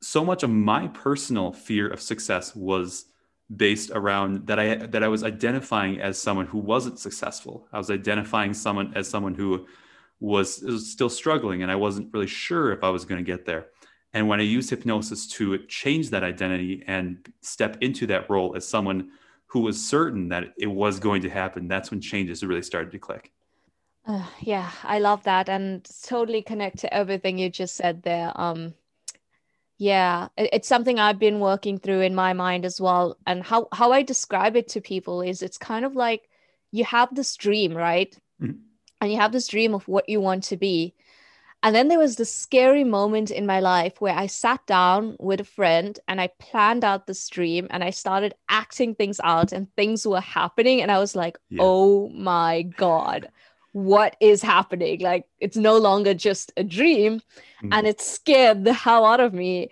so 0.02 0.24
much 0.24 0.44
of 0.44 0.50
my 0.50 0.88
personal 0.88 1.52
fear 1.52 1.88
of 1.88 2.02
success 2.02 2.56
was 2.56 3.06
based 3.56 3.92
around 3.92 4.48
that 4.48 4.60
I 4.60 4.76
that 4.76 5.04
I 5.04 5.08
was 5.08 5.24
identifying 5.24 6.02
as 6.02 6.22
someone 6.22 6.48
who 6.48 6.58
wasn't 6.58 7.00
successful. 7.00 7.68
I 7.72 7.78
was 7.78 7.92
identifying 7.92 8.54
someone 8.54 8.94
as 8.96 9.08
someone 9.08 9.36
who 9.36 9.68
was, 10.20 10.62
was 10.62 10.92
still 10.92 11.10
struggling 11.10 11.62
and 11.62 11.72
I 11.72 11.76
wasn't 11.76 12.14
really 12.14 12.28
sure 12.28 12.72
if 12.72 12.84
I 12.84 12.90
was 12.90 13.06
going 13.06 13.24
to 13.24 13.32
get 13.32 13.46
there. 13.46 13.68
And 14.14 14.28
when 14.28 14.40
I 14.40 14.44
used 14.44 14.70
hypnosis 14.70 15.28
to 15.34 15.58
change 15.68 16.10
that 16.12 16.24
identity 16.24 16.84
and 16.88 17.18
step 17.42 17.78
into 17.82 18.08
that 18.08 18.30
role 18.30 18.56
as 18.56 18.68
someone 18.68 19.10
who 19.48 19.60
was 19.60 19.86
certain 19.86 20.30
that 20.30 20.54
it 20.58 20.68
was 20.68 21.00
going 21.00 21.22
to 21.24 21.30
happen, 21.30 21.68
that's 21.68 21.92
when 21.92 22.02
changes 22.02 22.44
really 22.44 22.62
started 22.62 22.92
to 22.92 23.00
click. 23.00 23.34
Uh, 24.08 24.26
yeah, 24.40 24.72
I 24.84 25.00
love 25.00 25.24
that 25.24 25.50
and 25.50 25.88
totally 26.04 26.42
connect 26.42 26.80
to 26.80 26.94
everything 26.94 27.40
you 27.40 27.50
just 27.50 27.76
said 27.76 28.04
there. 28.04 28.32
Um, 28.36 28.76
yeah, 29.78 30.28
it, 30.38 30.50
it's 30.54 30.68
something 30.68 31.00
I've 31.00 31.20
been 31.20 31.40
working 31.40 31.80
through 31.80 32.02
in 32.02 32.14
my 32.14 32.34
mind 32.34 32.66
as 32.66 32.80
well. 32.80 33.18
And 33.26 33.44
how 33.44 33.68
how 33.72 33.92
I 33.92 34.04
describe 34.04 34.56
it 34.56 34.68
to 34.70 34.82
people 34.82 35.22
is 35.22 35.42
it's 35.42 35.58
kind 35.58 35.86
of 35.86 35.96
like 35.96 36.30
you 36.72 36.86
have 36.86 37.14
this 37.16 37.36
dream, 37.36 37.76
right? 37.76 38.16
Mm-hmm. 38.42 38.60
And 39.02 39.12
you 39.12 39.18
have 39.18 39.32
this 39.32 39.48
dream 39.48 39.74
of 39.74 39.88
what 39.88 40.08
you 40.08 40.22
want 40.22 40.44
to 40.46 40.58
be. 40.58 40.94
And 41.64 41.76
then 41.76 41.88
there 41.88 42.00
was 42.00 42.16
this 42.16 42.34
scary 42.34 42.84
moment 42.84 43.32
in 43.32 43.48
my 43.48 43.60
life 43.60 44.00
where 44.00 44.14
I 44.14 44.28
sat 44.28 44.66
down 44.68 45.16
with 45.20 45.42
a 45.42 45.46
friend 45.46 46.00
and 46.08 46.22
I 46.22 46.28
planned 46.40 46.84
out 46.84 47.08
the 47.08 47.16
stream 47.16 47.68
and 47.72 47.84
I 47.84 47.90
started 47.90 48.36
acting 48.50 48.94
things 48.94 49.20
out 49.24 49.52
and 49.52 49.74
things 49.76 50.06
were 50.06 50.22
happening. 50.22 50.82
And 50.82 50.92
I 50.92 51.00
was 51.00 51.16
like, 51.16 51.40
yeah. 51.50 51.60
oh 51.62 52.10
my 52.10 52.62
God, 52.62 53.30
what 53.76 54.16
is 54.22 54.42
happening? 54.42 55.02
Like, 55.02 55.26
it's 55.42 55.58
no 55.58 55.78
longer 55.78 56.14
just 56.14 56.54
a 56.56 56.64
dream. 56.64 57.20
Mm-hmm. 57.20 57.74
And 57.74 57.86
it 57.86 58.00
scared 58.00 58.64
the 58.64 58.72
hell 58.72 59.04
out 59.04 59.20
of 59.20 59.34
me. 59.34 59.70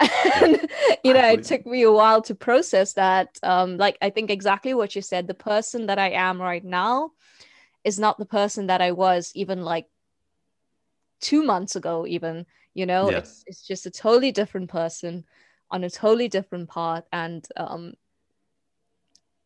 and, 0.00 0.68
you 1.04 1.14
know, 1.14 1.28
it 1.28 1.44
took 1.44 1.64
me 1.64 1.82
a 1.82 1.92
while 1.92 2.20
to 2.22 2.34
process 2.34 2.94
that. 2.94 3.38
Um, 3.44 3.76
like, 3.76 3.96
I 4.02 4.10
think 4.10 4.28
exactly 4.28 4.74
what 4.74 4.96
you 4.96 5.02
said 5.02 5.28
the 5.28 5.34
person 5.34 5.86
that 5.86 6.00
I 6.00 6.10
am 6.10 6.42
right 6.42 6.64
now 6.64 7.12
is 7.84 7.96
not 7.96 8.18
the 8.18 8.26
person 8.26 8.66
that 8.66 8.82
I 8.82 8.90
was 8.90 9.30
even 9.36 9.62
like 9.62 9.86
two 11.20 11.42
months 11.42 11.76
ago 11.76 12.06
even 12.06 12.44
you 12.74 12.84
know 12.84 13.10
yes. 13.10 13.18
it's, 13.18 13.44
it's 13.46 13.66
just 13.66 13.86
a 13.86 13.90
totally 13.90 14.30
different 14.32 14.68
person 14.68 15.24
on 15.70 15.84
a 15.84 15.88
totally 15.88 16.28
different 16.28 16.68
path 16.68 17.04
and 17.12 17.46
um 17.56 17.94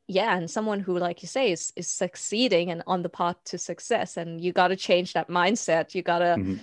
yeah 0.09 0.37
and 0.37 0.51
someone 0.51 0.81
who 0.81 0.99
like 0.99 1.23
you 1.23 1.29
say 1.29 1.53
is 1.53 1.73
is 1.77 1.87
succeeding 1.87 2.71
and 2.71 2.83
on 2.87 3.03
the 3.03 3.09
path 3.09 3.37
to 3.45 3.59
success 3.59 4.17
and 4.17 4.41
you 4.41 4.53
got 4.53 4.69
to 4.69 4.77
change 4.77 5.13
that 5.13 5.29
mindset 5.29 5.95
you 5.95 6.03
got 6.03 6.19
to 6.19 6.37
mm-hmm. 6.37 6.57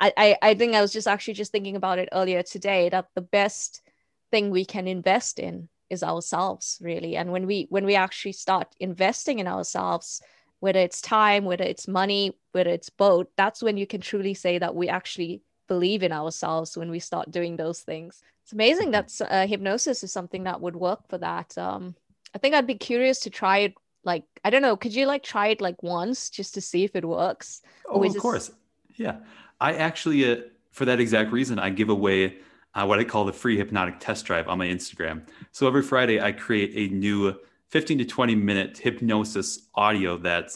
I, 0.00 0.12
I 0.16 0.36
i 0.42 0.54
think 0.54 0.74
i 0.74 0.80
was 0.80 0.92
just 0.92 1.08
actually 1.08 1.34
just 1.34 1.52
thinking 1.52 1.76
about 1.76 1.98
it 1.98 2.08
earlier 2.12 2.42
today 2.42 2.88
that 2.88 3.08
the 3.14 3.20
best 3.20 3.82
thing 4.30 4.50
we 4.50 4.64
can 4.64 4.88
invest 4.88 5.38
in 5.38 5.68
is 5.90 6.02
ourselves 6.02 6.78
really 6.80 7.16
and 7.16 7.32
when 7.32 7.46
we 7.46 7.66
when 7.68 7.84
we 7.84 7.96
actually 7.96 8.32
start 8.32 8.74
investing 8.80 9.40
in 9.40 9.46
ourselves 9.46 10.22
whether 10.62 10.78
it's 10.78 11.00
time, 11.00 11.44
whether 11.44 11.64
it's 11.64 11.88
money, 11.88 12.36
whether 12.52 12.70
it's 12.70 12.88
both, 12.88 13.26
that's 13.36 13.64
when 13.64 13.76
you 13.76 13.84
can 13.84 14.00
truly 14.00 14.32
say 14.32 14.58
that 14.58 14.76
we 14.76 14.88
actually 14.88 15.42
believe 15.66 16.04
in 16.04 16.12
ourselves 16.12 16.76
when 16.76 16.88
we 16.88 17.00
start 17.00 17.32
doing 17.32 17.56
those 17.56 17.80
things. 17.80 18.22
It's 18.44 18.52
amazing 18.52 18.92
that 18.92 19.10
uh, 19.28 19.44
hypnosis 19.48 20.04
is 20.04 20.12
something 20.12 20.44
that 20.44 20.60
would 20.60 20.76
work 20.76 21.08
for 21.08 21.18
that. 21.18 21.58
Um, 21.58 21.96
I 22.34 22.38
think 22.38 22.54
I'd 22.54 22.66
be 22.66 22.74
curious 22.74 23.20
to 23.20 23.30
try 23.30 23.58
it. 23.58 23.74
Like, 24.04 24.24
I 24.44 24.50
don't 24.50 24.62
know, 24.62 24.76
could 24.76 24.94
you 24.94 25.06
like 25.06 25.22
try 25.22 25.48
it 25.48 25.60
like 25.60 25.82
once 25.82 26.28
just 26.28 26.54
to 26.54 26.60
see 26.60 26.82
if 26.84 26.96
it 26.96 27.04
works? 27.04 27.62
Oh, 27.88 28.02
of 28.02 28.16
course. 28.18 28.50
Yeah. 28.96 29.18
I 29.60 29.74
actually, 29.74 30.30
uh, 30.30 30.36
for 30.72 30.84
that 30.86 30.98
exact 30.98 31.30
reason, 31.30 31.58
I 31.58 31.70
give 31.70 31.88
away 31.88 32.38
uh, 32.74 32.84
what 32.84 32.98
I 32.98 33.04
call 33.04 33.24
the 33.24 33.32
free 33.32 33.56
hypnotic 33.56 34.00
test 34.00 34.24
drive 34.24 34.48
on 34.48 34.58
my 34.58 34.66
Instagram. 34.66 35.22
So 35.52 35.66
every 35.68 35.82
Friday, 35.82 36.20
I 36.20 36.32
create 36.32 36.72
a 36.74 36.92
new 36.92 37.36
15 37.68 37.98
to 37.98 38.04
20 38.04 38.34
minute 38.34 38.78
hypnosis 38.78 39.68
audio 39.74 40.16
that 40.18 40.46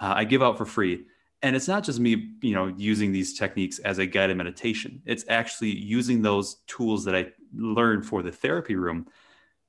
uh, 0.00 0.14
I 0.16 0.24
give 0.24 0.42
out 0.42 0.56
for 0.56 0.64
free. 0.64 1.04
And 1.42 1.54
it's 1.54 1.68
not 1.68 1.84
just 1.84 2.00
me, 2.00 2.30
you 2.40 2.54
know, 2.54 2.72
using 2.78 3.12
these 3.12 3.38
techniques 3.38 3.78
as 3.80 3.98
a 3.98 4.06
guided 4.06 4.38
meditation. 4.38 5.02
It's 5.04 5.26
actually 5.28 5.76
using 5.76 6.22
those 6.22 6.56
tools 6.66 7.04
that 7.04 7.14
I 7.14 7.32
learned 7.54 8.06
for 8.06 8.22
the 8.22 8.32
therapy 8.32 8.76
room 8.76 9.06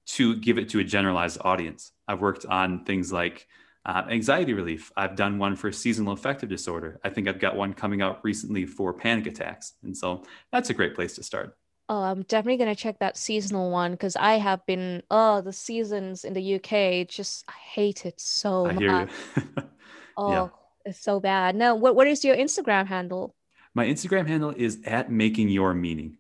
to 0.06 0.36
give 0.36 0.58
it 0.58 0.70
to 0.70 0.80
a 0.80 0.84
generalized 0.84 1.40
audience. 1.42 1.92
I've 2.08 2.22
worked 2.22 2.46
on 2.46 2.86
things 2.86 3.12
like 3.12 3.48
uh, 3.86 4.04
anxiety 4.10 4.54
relief. 4.54 4.92
I've 4.98 5.16
done 5.16 5.38
one 5.38 5.56
for 5.56 5.72
seasonal 5.72 6.14
affective 6.14 6.50
disorder. 6.50 7.00
I 7.04 7.10
think 7.10 7.28
I've 7.28 7.40
got 7.40 7.56
one 7.56 7.74
coming 7.74 8.02
out 8.02 8.24
recently 8.24 8.66
for 8.66 8.94
panic 8.94 9.28
attacks. 9.28 9.74
And 9.84 9.96
so 9.96 10.24
that's 10.52 10.70
a 10.70 10.74
great 10.74 10.96
place 10.96 11.16
to 11.16 11.24
start. 11.24 11.56
Oh, 11.88 12.02
I'm 12.02 12.24
definitely 12.24 12.58
gonna 12.58 12.76
check 12.76 12.98
that 13.00 13.16
seasonal 13.16 13.70
one 13.70 13.92
because 13.92 14.16
I 14.16 14.34
have 14.40 14.66
been 14.66 15.04
oh 15.12 15.42
the 15.42 15.54
seasons 15.54 16.24
in 16.24 16.34
the 16.34 16.56
UK 16.56 17.08
just 17.08 17.46
I 17.48 17.54
hate 17.54 18.08
it 18.08 18.20
so 18.20 18.66
I 18.66 18.72
much. 18.72 18.82
Hear 18.82 19.02
you. 19.02 19.64
oh, 20.18 20.32
yeah. 20.32 20.48
it's 20.84 21.00
so 21.00 21.20
bad. 21.20 21.56
No, 21.56 21.76
what 21.76 21.96
what 21.96 22.08
is 22.08 22.26
your 22.26 22.36
Instagram 22.36 22.88
handle? 22.88 23.36
My 23.76 23.86
Instagram 23.86 24.28
handle 24.28 24.52
is 24.56 24.80
at 24.86 25.12
making 25.12 25.50
your 25.50 25.76
meaning. 25.76 26.18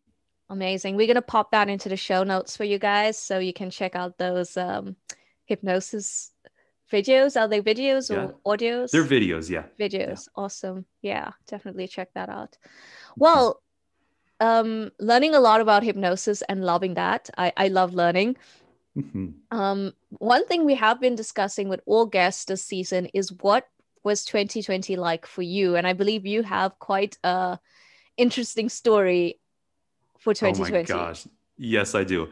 Amazing. 0.49 0.95
We're 0.95 1.07
gonna 1.07 1.21
pop 1.21 1.51
that 1.51 1.69
into 1.69 1.89
the 1.89 1.97
show 1.97 2.23
notes 2.23 2.55
for 2.55 2.63
you 2.63 2.77
guys 2.77 3.17
so 3.17 3.39
you 3.39 3.53
can 3.53 3.69
check 3.69 3.95
out 3.95 4.17
those 4.17 4.57
um 4.57 4.95
hypnosis 5.45 6.31
videos. 6.91 7.39
Are 7.39 7.47
they 7.47 7.61
videos 7.61 8.09
yeah. 8.09 8.29
or 8.45 8.57
audios? 8.57 8.91
They're 8.91 9.03
videos, 9.03 9.49
yeah. 9.49 9.63
Videos. 9.79 10.27
Yeah. 10.27 10.43
Awesome. 10.43 10.85
Yeah, 11.01 11.31
definitely 11.47 11.87
check 11.87 12.13
that 12.13 12.29
out. 12.29 12.57
Well, 13.17 13.61
um, 14.39 14.91
learning 14.99 15.35
a 15.35 15.39
lot 15.39 15.61
about 15.61 15.83
hypnosis 15.83 16.41
and 16.43 16.63
loving 16.63 16.95
that. 16.95 17.29
I, 17.37 17.53
I 17.55 17.67
love 17.69 17.93
learning. 17.93 18.37
Mm-hmm. 18.97 19.57
Um, 19.57 19.93
one 20.09 20.45
thing 20.47 20.65
we 20.65 20.75
have 20.75 21.01
been 21.01 21.15
discussing 21.15 21.69
with 21.69 21.81
all 21.85 22.05
guests 22.05 22.45
this 22.45 22.63
season 22.63 23.07
is 23.13 23.31
what 23.31 23.67
was 24.03 24.23
2020 24.25 24.95
like 24.95 25.25
for 25.25 25.41
you? 25.41 25.75
And 25.75 25.87
I 25.87 25.93
believe 25.93 26.25
you 26.25 26.43
have 26.43 26.77
quite 26.79 27.17
a 27.23 27.59
interesting 28.17 28.69
story 28.69 29.39
for 30.25 30.33
2020. 30.33 30.73
Oh 30.73 30.97
my 30.97 31.05
gosh. 31.05 31.27
Yes, 31.57 31.93
I 31.95 32.03
do. 32.03 32.29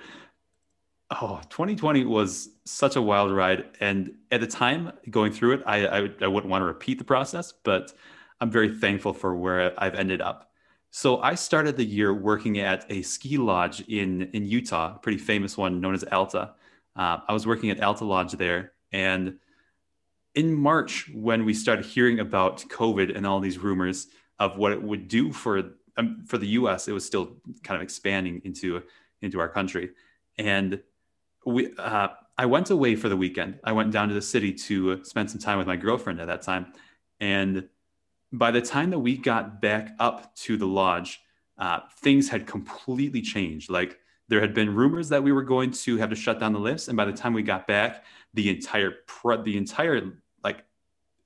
Oh, 1.12 1.39
2020 1.50 2.05
was 2.05 2.50
such 2.65 2.95
a 2.95 3.01
wild 3.01 3.31
ride. 3.31 3.65
And 3.79 4.15
at 4.31 4.41
the 4.41 4.47
time 4.47 4.91
going 5.12 5.31
through 5.31 5.53
it, 5.53 5.63
I, 5.67 5.85
I, 5.85 6.09
I 6.21 6.27
wouldn't 6.27 6.50
want 6.50 6.63
to 6.63 6.65
repeat 6.65 6.97
the 6.97 7.03
process, 7.03 7.53
but 7.63 7.93
I'm 8.41 8.50
very 8.50 8.75
thankful 8.75 9.13
for 9.13 9.35
where 9.35 9.73
I've 9.77 9.93
ended 9.93 10.21
up. 10.21 10.50
So 10.89 11.21
I 11.21 11.35
started 11.35 11.77
the 11.77 11.85
year 11.85 12.13
working 12.13 12.59
at 12.59 12.85
a 12.89 13.03
ski 13.03 13.38
lodge 13.38 13.81
in 13.81 14.23
in 14.33 14.45
Utah, 14.45 14.95
a 14.95 15.00
pretty 15.00 15.17
famous 15.17 15.57
one 15.57 15.81
known 15.81 15.95
as 15.95 16.03
Alta. 16.12 16.53
Uh, 16.95 17.17
I 17.27 17.33
was 17.33 17.47
working 17.47 17.71
at 17.71 17.81
Alta 17.81 18.05
Lodge 18.05 18.33
there, 18.33 18.73
and 18.91 19.39
in 20.35 20.53
March, 20.53 21.09
when 21.12 21.45
we 21.45 21.53
started 21.55 21.85
hearing 21.85 22.19
about 22.19 22.59
COVID 22.69 23.15
and 23.15 23.25
all 23.25 23.39
these 23.39 23.57
rumors 23.57 24.07
of 24.38 24.57
what 24.57 24.71
it 24.71 24.83
would 24.83 25.07
do 25.07 25.31
for 25.31 25.63
um, 25.97 26.23
for 26.25 26.38
the 26.38 26.47
U.S., 26.47 26.88
it 26.88 26.91
was 26.91 27.05
still 27.05 27.38
kind 27.63 27.75
of 27.75 27.81
expanding 27.81 28.41
into 28.43 28.83
into 29.21 29.39
our 29.39 29.50
country, 29.50 29.91
and 30.38 30.81
we. 31.45 31.73
Uh, 31.77 32.09
I 32.35 32.47
went 32.47 32.71
away 32.71 32.95
for 32.95 33.09
the 33.09 33.17
weekend. 33.17 33.59
I 33.63 33.73
went 33.73 33.91
down 33.91 34.07
to 34.07 34.15
the 34.15 34.21
city 34.21 34.53
to 34.53 35.03
spend 35.03 35.29
some 35.29 35.39
time 35.39 35.59
with 35.59 35.67
my 35.67 35.75
girlfriend 35.75 36.19
at 36.19 36.25
that 36.27 36.41
time, 36.41 36.73
and 37.19 37.69
by 38.31 38.50
the 38.50 38.62
time 38.62 38.89
that 38.89 39.00
we 39.00 39.15
got 39.15 39.62
back 39.62 39.95
up 40.00 40.35
to 40.38 40.57
the 40.57 40.65
lodge, 40.65 41.21
uh, 41.59 41.81
things 42.00 42.27
had 42.27 42.47
completely 42.47 43.21
changed. 43.21 43.69
Like 43.69 44.00
there 44.27 44.41
had 44.41 44.55
been 44.55 44.73
rumors 44.73 45.09
that 45.09 45.23
we 45.23 45.31
were 45.31 45.43
going 45.43 45.69
to 45.71 45.97
have 45.97 46.09
to 46.09 46.15
shut 46.15 46.39
down 46.39 46.53
the 46.53 46.59
lifts, 46.59 46.88
and 46.88 46.97
by 46.97 47.05
the 47.05 47.13
time 47.13 47.33
we 47.33 47.43
got 47.43 47.67
back, 47.67 48.03
the 48.33 48.50
entire 48.50 48.95
the 49.43 49.55
entire 49.55 50.13
like 50.43 50.65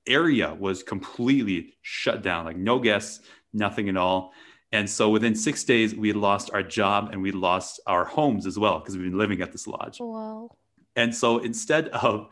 area 0.06 0.54
was 0.54 0.82
completely 0.82 1.74
shut 1.80 2.22
down. 2.22 2.44
Like 2.44 2.58
no 2.58 2.78
guests, 2.78 3.20
nothing 3.52 3.88
at 3.88 3.96
all. 3.96 4.32
And 4.72 4.88
so 4.88 5.08
within 5.08 5.34
six 5.34 5.64
days, 5.64 5.94
we 5.94 6.12
lost 6.12 6.50
our 6.52 6.62
job 6.62 7.10
and 7.12 7.22
we 7.22 7.32
lost 7.32 7.80
our 7.86 8.04
homes 8.04 8.46
as 8.46 8.58
well 8.58 8.78
because 8.78 8.96
we've 8.96 9.10
been 9.10 9.18
living 9.18 9.40
at 9.40 9.52
this 9.52 9.66
lodge. 9.66 9.98
Wow. 10.00 10.50
And 10.94 11.14
so 11.14 11.38
instead 11.38 11.88
of 11.88 12.28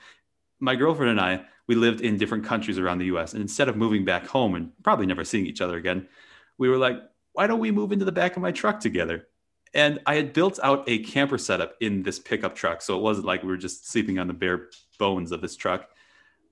my 0.61 0.75
girlfriend 0.75 1.13
and 1.13 1.21
I, 1.21 1.45
we 1.67 1.75
lived 1.75 2.01
in 2.01 2.19
different 2.19 2.45
countries 2.45 2.79
around 2.79 2.99
the 2.99 3.07
US. 3.07 3.33
And 3.33 3.43
instead 3.43 3.69
of 3.69 3.77
moving 3.77 4.05
back 4.05 4.27
home 4.27 4.55
and 4.55 4.71
probably 4.83 5.07
never 5.07 5.25
seeing 5.25 5.47
each 5.47 5.61
other 5.61 5.77
again, 5.77 6.07
we 6.59 6.69
were 6.69 6.77
like, 6.77 6.97
why 7.33 7.47
don't 7.47 7.59
we 7.61 7.71
move 7.71 7.93
into 7.93 8.05
the 8.05 8.13
back 8.13 8.37
of 8.37 8.43
my 8.43 8.53
truck 8.53 8.81
together? 8.81 9.27
And 9.75 9.99
I 10.07 10.15
had 10.15 10.33
built 10.33 10.59
out 10.63 10.85
a 10.87 11.01
camper 11.01 11.39
setup 11.39 11.75
in 11.81 12.03
this 12.03 12.19
pickup 12.19 12.55
truck. 12.55 12.81
So 12.83 12.97
it 12.97 13.03
wasn't 13.03 13.27
like 13.27 13.43
we 13.43 13.49
were 13.49 13.57
just 13.57 13.91
sleeping 13.91 14.19
on 14.19 14.27
the 14.27 14.33
bare 14.33 14.69
bones 14.99 15.33
of 15.33 15.41
this 15.41 15.57
truck. 15.57 15.89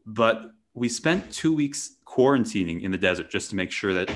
But 0.05 0.51
we 0.75 0.89
spent 0.89 1.33
two 1.33 1.55
weeks 1.55 1.97
quarantining 2.07 2.83
in 2.83 2.91
the 2.91 2.99
desert 2.99 3.31
just 3.31 3.51
to 3.51 3.57
make 3.57 3.71
sure 3.71 3.95
that 3.95 4.11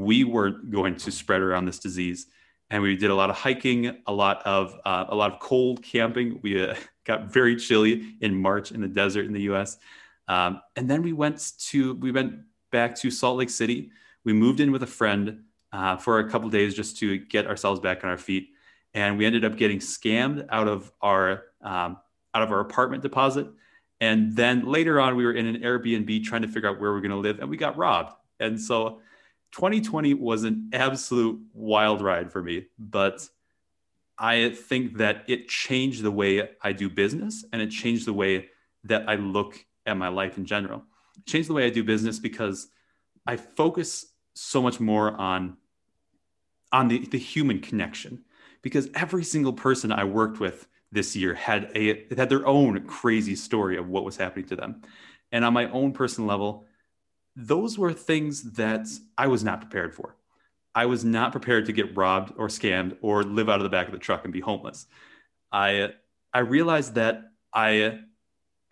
we 0.00 0.24
weren't 0.24 0.70
going 0.70 0.96
to 0.96 1.10
spread 1.10 1.40
around 1.40 1.66
this 1.66 1.78
disease. 1.78 2.26
And 2.70 2.82
we 2.82 2.96
did 2.96 3.10
a 3.10 3.14
lot 3.14 3.30
of 3.30 3.36
hiking, 3.36 3.98
a 4.06 4.12
lot 4.12 4.42
of 4.44 4.74
uh, 4.84 5.06
a 5.08 5.14
lot 5.14 5.32
of 5.32 5.40
cold 5.40 5.82
camping. 5.82 6.38
We 6.42 6.62
uh, 6.62 6.74
got 7.04 7.32
very 7.32 7.56
chilly 7.56 8.16
in 8.20 8.34
March 8.34 8.72
in 8.72 8.80
the 8.80 8.88
desert 8.88 9.26
in 9.26 9.32
the 9.32 9.42
U.S. 9.42 9.76
Um, 10.28 10.60
and 10.76 10.88
then 10.88 11.02
we 11.02 11.12
went 11.12 11.52
to 11.70 11.94
we 11.96 12.12
went 12.12 12.40
back 12.70 12.94
to 12.96 13.10
Salt 13.10 13.38
Lake 13.38 13.50
City. 13.50 13.90
We 14.24 14.32
moved 14.32 14.60
in 14.60 14.70
with 14.70 14.82
a 14.84 14.86
friend 14.86 15.44
uh, 15.72 15.96
for 15.96 16.20
a 16.20 16.30
couple 16.30 16.48
days 16.48 16.74
just 16.74 16.98
to 16.98 17.18
get 17.18 17.46
ourselves 17.46 17.80
back 17.80 18.04
on 18.04 18.10
our 18.10 18.18
feet, 18.18 18.50
and 18.94 19.18
we 19.18 19.26
ended 19.26 19.44
up 19.44 19.56
getting 19.56 19.78
scammed 19.78 20.46
out 20.50 20.68
of 20.68 20.92
our 21.02 21.44
um, 21.62 21.98
out 22.34 22.42
of 22.42 22.52
our 22.52 22.60
apartment 22.60 23.02
deposit. 23.02 23.48
And 24.00 24.34
then 24.34 24.64
later 24.64 24.98
on, 25.00 25.16
we 25.16 25.26
were 25.26 25.34
in 25.34 25.46
an 25.46 25.60
Airbnb 25.60 26.24
trying 26.24 26.42
to 26.42 26.48
figure 26.48 26.70
out 26.70 26.80
where 26.80 26.92
we 26.92 26.98
are 26.98 27.02
going 27.02 27.10
to 27.10 27.16
live, 27.16 27.40
and 27.40 27.50
we 27.50 27.56
got 27.56 27.76
robbed. 27.76 28.12
And 28.38 28.58
so, 28.58 29.00
2020 29.52 30.14
was 30.14 30.44
an 30.44 30.70
absolute 30.72 31.40
wild 31.52 32.00
ride 32.00 32.32
for 32.32 32.42
me. 32.42 32.66
But 32.78 33.28
I 34.18 34.50
think 34.50 34.98
that 34.98 35.24
it 35.28 35.48
changed 35.48 36.02
the 36.02 36.10
way 36.10 36.50
I 36.62 36.72
do 36.72 36.88
business 36.90 37.44
and 37.52 37.60
it 37.62 37.70
changed 37.70 38.06
the 38.06 38.12
way 38.12 38.48
that 38.84 39.08
I 39.08 39.16
look 39.16 39.64
at 39.86 39.96
my 39.96 40.08
life 40.08 40.36
in 40.38 40.44
general. 40.44 40.84
It 41.16 41.26
changed 41.26 41.48
the 41.48 41.54
way 41.54 41.66
I 41.66 41.70
do 41.70 41.82
business 41.82 42.18
because 42.18 42.68
I 43.26 43.36
focus 43.36 44.06
so 44.34 44.62
much 44.62 44.80
more 44.80 45.12
on 45.12 45.56
on 46.72 46.86
the, 46.86 47.04
the 47.06 47.18
human 47.18 47.60
connection 47.60 48.24
because 48.62 48.88
every 48.94 49.24
single 49.24 49.52
person 49.52 49.90
I 49.90 50.04
worked 50.04 50.38
with 50.38 50.68
this 50.92 51.16
year 51.16 51.34
had 51.34 51.70
a 51.74 52.06
had 52.16 52.28
their 52.28 52.46
own 52.46 52.86
crazy 52.86 53.34
story 53.34 53.76
of 53.76 53.88
what 53.88 54.04
was 54.04 54.16
happening 54.16 54.46
to 54.46 54.56
them. 54.56 54.82
And 55.32 55.44
on 55.44 55.52
my 55.52 55.70
own 55.70 55.92
personal 55.92 56.28
level, 56.28 56.66
those 57.36 57.78
were 57.78 57.92
things 57.92 58.52
that 58.52 58.86
I 59.16 59.26
was 59.28 59.44
not 59.44 59.60
prepared 59.60 59.94
for. 59.94 60.16
I 60.74 60.86
was 60.86 61.04
not 61.04 61.32
prepared 61.32 61.66
to 61.66 61.72
get 61.72 61.96
robbed 61.96 62.32
or 62.36 62.48
scammed 62.48 62.96
or 63.02 63.22
live 63.22 63.48
out 63.48 63.58
of 63.58 63.64
the 63.64 63.70
back 63.70 63.86
of 63.86 63.92
the 63.92 63.98
truck 63.98 64.24
and 64.24 64.32
be 64.32 64.40
homeless. 64.40 64.86
I 65.52 65.94
I 66.32 66.40
realized 66.40 66.94
that 66.94 67.32
I 67.52 68.00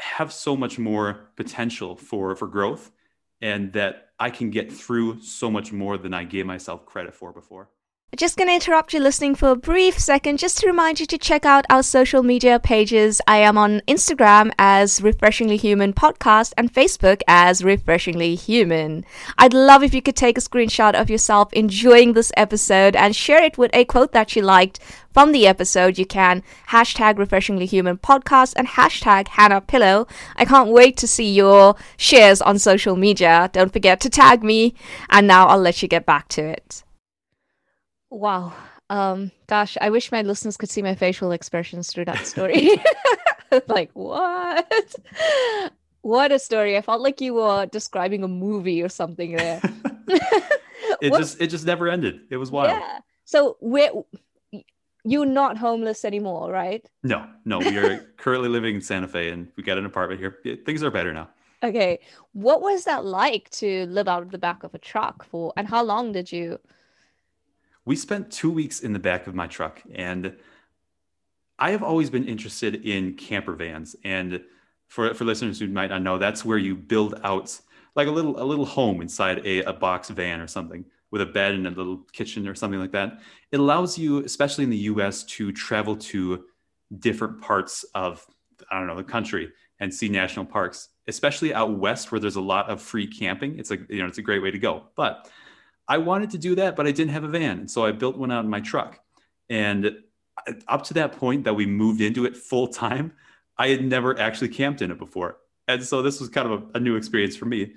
have 0.00 0.32
so 0.32 0.56
much 0.56 0.78
more 0.78 1.30
potential 1.36 1.96
for 1.96 2.36
for 2.36 2.46
growth 2.46 2.92
and 3.40 3.72
that 3.72 4.10
I 4.18 4.30
can 4.30 4.50
get 4.50 4.72
through 4.72 5.22
so 5.22 5.50
much 5.50 5.72
more 5.72 5.98
than 5.98 6.14
I 6.14 6.24
gave 6.24 6.46
myself 6.46 6.86
credit 6.86 7.14
for 7.14 7.32
before. 7.32 7.68
Just 8.16 8.38
going 8.38 8.48
to 8.48 8.54
interrupt 8.54 8.94
you 8.94 9.00
listening 9.00 9.34
for 9.34 9.50
a 9.50 9.54
brief 9.54 9.98
second 9.98 10.38
just 10.38 10.58
to 10.58 10.66
remind 10.66 10.98
you 10.98 11.04
to 11.06 11.18
check 11.18 11.44
out 11.44 11.66
our 11.68 11.82
social 11.82 12.22
media 12.22 12.58
pages. 12.58 13.20
I 13.28 13.36
am 13.36 13.58
on 13.58 13.82
Instagram 13.86 14.50
as 14.58 15.02
Refreshingly 15.02 15.58
Human 15.58 15.92
Podcast 15.92 16.54
and 16.56 16.72
Facebook 16.72 17.20
as 17.28 17.62
Refreshingly 17.62 18.34
Human. 18.34 19.04
I'd 19.36 19.52
love 19.52 19.82
if 19.82 19.92
you 19.92 20.00
could 20.00 20.16
take 20.16 20.38
a 20.38 20.40
screenshot 20.40 20.98
of 20.98 21.10
yourself 21.10 21.52
enjoying 21.52 22.14
this 22.14 22.32
episode 22.34 22.96
and 22.96 23.14
share 23.14 23.42
it 23.42 23.58
with 23.58 23.70
a 23.74 23.84
quote 23.84 24.12
that 24.12 24.34
you 24.34 24.40
liked 24.40 24.80
from 25.12 25.32
the 25.32 25.46
episode. 25.46 25.98
You 25.98 26.06
can 26.06 26.42
hashtag 26.70 27.18
Refreshingly 27.18 27.66
Human 27.66 27.98
Podcast 27.98 28.54
and 28.56 28.66
hashtag 28.68 29.28
Hannah 29.28 29.60
Pillow. 29.60 30.06
I 30.34 30.46
can't 30.46 30.70
wait 30.70 30.96
to 30.96 31.06
see 31.06 31.30
your 31.30 31.76
shares 31.98 32.40
on 32.40 32.58
social 32.58 32.96
media. 32.96 33.50
Don't 33.52 33.72
forget 33.72 34.00
to 34.00 34.08
tag 34.08 34.42
me. 34.42 34.74
And 35.10 35.26
now 35.26 35.46
I'll 35.46 35.60
let 35.60 35.82
you 35.82 35.88
get 35.88 36.06
back 36.06 36.28
to 36.28 36.42
it. 36.42 36.82
Wow. 38.10 38.52
Um, 38.90 39.30
gosh, 39.46 39.76
I 39.80 39.90
wish 39.90 40.10
my 40.10 40.22
listeners 40.22 40.56
could 40.56 40.70
see 40.70 40.82
my 40.82 40.94
facial 40.94 41.32
expressions 41.32 41.92
through 41.92 42.06
that 42.06 42.26
story. 42.26 42.70
like, 43.68 43.90
what? 43.92 44.94
What 46.02 46.32
a 46.32 46.38
story. 46.38 46.76
I 46.76 46.80
felt 46.80 47.00
like 47.00 47.20
you 47.20 47.34
were 47.34 47.66
describing 47.66 48.22
a 48.22 48.28
movie 48.28 48.82
or 48.82 48.88
something 48.88 49.36
there. 49.36 49.60
it 50.08 51.10
what? 51.10 51.18
just 51.18 51.40
it 51.40 51.48
just 51.48 51.66
never 51.66 51.88
ended. 51.88 52.20
It 52.30 52.36
was 52.36 52.50
wild. 52.50 52.70
Yeah. 52.70 53.00
So 53.24 53.56
we're 53.60 53.90
you're 55.04 55.26
not 55.26 55.56
homeless 55.56 56.04
anymore, 56.04 56.50
right? 56.50 56.88
No, 57.02 57.26
no. 57.44 57.58
We 57.58 57.76
are 57.78 57.98
currently 58.16 58.48
living 58.48 58.76
in 58.76 58.80
Santa 58.80 59.08
Fe 59.08 59.30
and 59.30 59.48
we 59.56 59.62
got 59.62 59.78
an 59.78 59.86
apartment 59.86 60.20
here. 60.20 60.38
Things 60.64 60.82
are 60.82 60.90
better 60.90 61.12
now. 61.12 61.28
Okay. 61.62 61.98
What 62.32 62.62
was 62.62 62.84
that 62.84 63.04
like 63.04 63.50
to 63.50 63.86
live 63.86 64.08
out 64.08 64.22
of 64.22 64.30
the 64.30 64.38
back 64.38 64.62
of 64.62 64.74
a 64.74 64.78
truck 64.78 65.24
for 65.24 65.52
and 65.56 65.66
how 65.66 65.82
long 65.82 66.12
did 66.12 66.30
you 66.30 66.60
we 67.88 67.96
spent 67.96 68.30
two 68.30 68.50
weeks 68.50 68.80
in 68.80 68.92
the 68.92 68.98
back 68.98 69.26
of 69.26 69.34
my 69.34 69.46
truck 69.46 69.82
and 69.94 70.36
I 71.58 71.70
have 71.70 71.82
always 71.82 72.10
been 72.10 72.28
interested 72.28 72.84
in 72.84 73.14
camper 73.14 73.54
vans. 73.54 73.96
And 74.04 74.42
for, 74.88 75.14
for 75.14 75.24
listeners 75.24 75.58
who 75.58 75.68
might 75.68 75.88
not 75.88 76.02
know, 76.02 76.18
that's 76.18 76.44
where 76.44 76.58
you 76.58 76.76
build 76.76 77.18
out 77.24 77.58
like 77.96 78.06
a 78.06 78.10
little 78.10 78.40
a 78.40 78.44
little 78.44 78.66
home 78.66 79.00
inside 79.00 79.40
a, 79.46 79.62
a 79.62 79.72
box 79.72 80.10
van 80.10 80.38
or 80.38 80.46
something 80.46 80.84
with 81.10 81.22
a 81.22 81.26
bed 81.26 81.54
and 81.54 81.66
a 81.66 81.70
little 81.70 82.02
kitchen 82.12 82.46
or 82.46 82.54
something 82.54 82.78
like 82.78 82.92
that. 82.92 83.20
It 83.52 83.58
allows 83.58 83.96
you, 83.96 84.22
especially 84.22 84.64
in 84.64 84.70
the 84.70 84.84
US, 84.92 85.24
to 85.24 85.50
travel 85.50 85.96
to 85.96 86.44
different 86.98 87.40
parts 87.40 87.86
of 87.94 88.24
I 88.70 88.78
don't 88.78 88.86
know 88.86 88.96
the 88.96 89.02
country 89.02 89.50
and 89.80 89.92
see 89.92 90.10
national 90.10 90.44
parks, 90.44 90.90
especially 91.06 91.54
out 91.54 91.78
west 91.78 92.12
where 92.12 92.20
there's 92.20 92.36
a 92.36 92.40
lot 92.54 92.68
of 92.68 92.82
free 92.82 93.06
camping. 93.06 93.58
It's 93.58 93.70
a 93.70 93.78
you 93.88 94.00
know 94.00 94.06
it's 94.06 94.18
a 94.18 94.28
great 94.28 94.42
way 94.42 94.50
to 94.50 94.58
go. 94.58 94.82
But 94.94 95.30
I 95.88 95.98
wanted 95.98 96.30
to 96.30 96.38
do 96.38 96.54
that, 96.56 96.76
but 96.76 96.86
I 96.86 96.92
didn't 96.92 97.12
have 97.12 97.24
a 97.24 97.28
van. 97.28 97.60
And 97.60 97.70
so 97.70 97.84
I 97.84 97.92
built 97.92 98.16
one 98.16 98.30
out 98.30 98.44
in 98.44 98.50
my 98.50 98.60
truck. 98.60 99.00
And 99.48 99.96
up 100.68 100.84
to 100.84 100.94
that 100.94 101.12
point 101.12 101.44
that 101.44 101.54
we 101.54 101.66
moved 101.66 102.00
into 102.00 102.26
it 102.26 102.36
full 102.36 102.68
time, 102.68 103.12
I 103.56 103.68
had 103.68 103.82
never 103.84 104.18
actually 104.18 104.48
camped 104.48 104.82
in 104.82 104.90
it 104.90 104.98
before. 104.98 105.38
And 105.66 105.82
so 105.82 106.02
this 106.02 106.20
was 106.20 106.28
kind 106.28 106.50
of 106.50 106.62
a, 106.62 106.78
a 106.78 106.80
new 106.80 106.96
experience 106.96 107.36
for 107.36 107.46
me. 107.46 107.72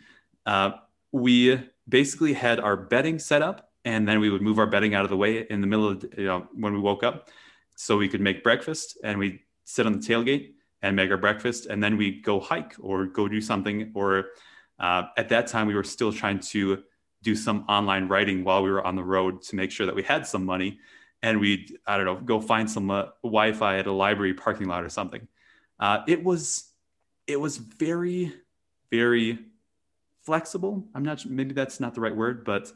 Uh, 0.45 0.71
we 1.11 1.59
basically 1.87 2.33
had 2.33 2.59
our 2.59 2.77
bedding 2.77 3.19
set 3.19 3.41
up, 3.41 3.69
and 3.83 4.07
then 4.07 4.19
we 4.19 4.29
would 4.29 4.41
move 4.41 4.59
our 4.59 4.67
bedding 4.67 4.93
out 4.93 5.03
of 5.03 5.09
the 5.09 5.17
way 5.17 5.45
in 5.49 5.61
the 5.61 5.67
middle 5.67 5.87
of, 5.89 6.05
you 6.17 6.25
know, 6.25 6.47
when 6.53 6.73
we 6.73 6.79
woke 6.79 7.03
up 7.03 7.29
so 7.75 7.97
we 7.97 8.07
could 8.07 8.21
make 8.21 8.43
breakfast 8.43 8.97
and 9.03 9.17
we 9.17 9.41
sit 9.65 9.85
on 9.85 9.93
the 9.93 9.99
tailgate 9.99 10.51
and 10.81 10.95
make 10.95 11.09
our 11.09 11.17
breakfast. 11.17 11.65
And 11.65 11.83
then 11.83 11.97
we 11.97 12.21
go 12.21 12.39
hike 12.39 12.75
or 12.79 13.05
go 13.05 13.27
do 13.27 13.41
something. 13.41 13.91
Or 13.95 14.25
uh, 14.79 15.03
at 15.17 15.29
that 15.29 15.47
time, 15.47 15.67
we 15.67 15.73
were 15.73 15.83
still 15.83 16.13
trying 16.13 16.39
to 16.39 16.83
do 17.23 17.35
some 17.35 17.65
online 17.67 18.07
writing 18.07 18.43
while 18.43 18.63
we 18.63 18.71
were 18.71 18.85
on 18.85 18.95
the 18.95 19.03
road 19.03 19.41
to 19.43 19.55
make 19.55 19.71
sure 19.71 19.85
that 19.85 19.95
we 19.95 20.03
had 20.03 20.25
some 20.25 20.45
money. 20.45 20.79
And 21.23 21.39
we'd 21.39 21.77
i 21.85 21.97
don't 21.97 22.05
know 22.05 22.15
go 22.15 22.41
find 22.41 22.69
some 22.69 22.89
uh, 22.89 23.05
wi-fi 23.23 23.77
at 23.77 23.85
a 23.85 23.91
library 23.91 24.33
parking 24.33 24.67
lot 24.67 24.83
or 24.83 24.89
something. 24.89 25.27
Uh, 25.79 25.99
it 26.07 26.23
was 26.23 26.71
it 27.27 27.39
was 27.39 27.57
very 27.57 28.33
very 28.89 29.39
flexible. 30.23 30.85
I'm 30.95 31.03
not 31.03 31.25
maybe 31.25 31.53
that's 31.53 31.79
not 31.79 31.93
the 31.93 32.01
right 32.01 32.15
word 32.15 32.43
but 32.43 32.71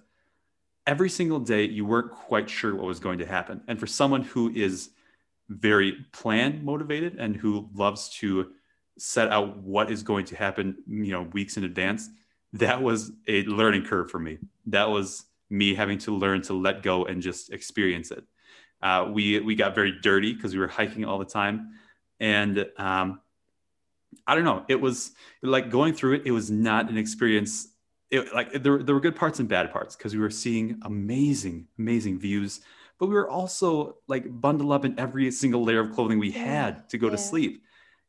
every 0.86 1.10
single 1.10 1.40
day 1.40 1.66
you 1.66 1.86
weren't 1.86 2.12
quite 2.12 2.48
sure 2.48 2.76
what 2.76 2.86
was 2.86 3.00
going 3.00 3.18
to 3.18 3.26
happen. 3.26 3.62
And 3.68 3.80
for 3.80 3.88
someone 3.88 4.22
who 4.22 4.52
is 4.54 4.92
very 5.50 6.06
plan 6.12 6.64
motivated 6.64 7.18
and 7.18 7.36
who 7.36 7.70
loves 7.74 8.10
to 8.10 8.52
set 8.98 9.32
out 9.32 9.58
what 9.58 9.92
is 9.92 10.04
going 10.04 10.26
to 10.26 10.36
happen 10.36 10.78
you 10.88 11.12
know 11.12 11.24
weeks 11.34 11.58
in 11.58 11.64
advance 11.64 12.10
that 12.56 12.82
was 12.82 13.12
a 13.28 13.44
learning 13.44 13.86
curve 13.86 14.10
for 14.10 14.20
me. 14.20 14.38
That 14.68 14.90
was 14.90 15.26
me 15.50 15.76
having 15.76 15.98
to 16.00 16.16
learn 16.16 16.42
to 16.44 16.54
let 16.54 16.84
go 16.84 17.06
and 17.06 17.22
just 17.22 17.52
experience 17.52 18.12
it. 18.12 18.24
Uh, 18.82 19.10
we 19.12 19.40
we 19.40 19.56
got 19.56 19.76
very 19.76 19.94
dirty 20.02 20.34
because 20.34 20.54
we 20.54 20.60
were 20.60 20.68
hiking 20.68 21.06
all 21.06 21.20
the 21.20 21.26
time, 21.26 21.72
and 22.20 22.66
um, 22.78 23.20
I 24.26 24.36
don't 24.36 24.44
know. 24.44 24.64
It 24.68 24.80
was 24.80 25.12
like 25.42 25.70
going 25.70 25.94
through 25.94 26.16
it. 26.16 26.22
It 26.26 26.32
was 26.32 26.50
not 26.50 26.90
an 26.90 26.98
experience. 26.98 27.68
It, 28.12 28.34
like 28.34 28.52
there, 28.64 28.84
there 28.84 28.96
were 28.96 29.02
good 29.02 29.16
parts 29.16 29.40
and 29.40 29.50
bad 29.50 29.72
parts 29.72 29.96
because 29.96 30.14
we 30.14 30.20
were 30.20 30.30
seeing 30.30 30.80
amazing, 30.84 31.68
amazing 31.80 32.20
views, 32.20 32.62
but 33.00 33.08
we 33.08 33.16
were 33.16 33.30
also 33.30 33.98
like 34.08 34.26
bundled 34.30 34.72
up 34.72 34.86
in 34.86 34.98
every 35.00 35.32
single 35.32 35.64
layer 35.64 35.80
of 35.80 35.92
clothing 35.92 36.20
we 36.20 36.32
had 36.32 36.88
to 36.90 36.98
go 36.98 37.08
yeah. 37.08 37.14
to 37.14 37.18
sleep, 37.18 37.64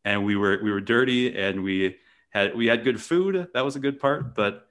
and 0.04 0.24
we 0.24 0.37
were 0.37 0.61
we 0.62 0.70
were 0.70 0.80
dirty 0.80 1.37
and 1.37 1.64
we 1.64 1.96
had 2.30 2.54
we 2.54 2.66
had 2.66 2.84
good 2.84 3.00
food 3.00 3.48
that 3.54 3.64
was 3.64 3.76
a 3.76 3.80
good 3.80 3.98
part 4.00 4.34
but 4.34 4.66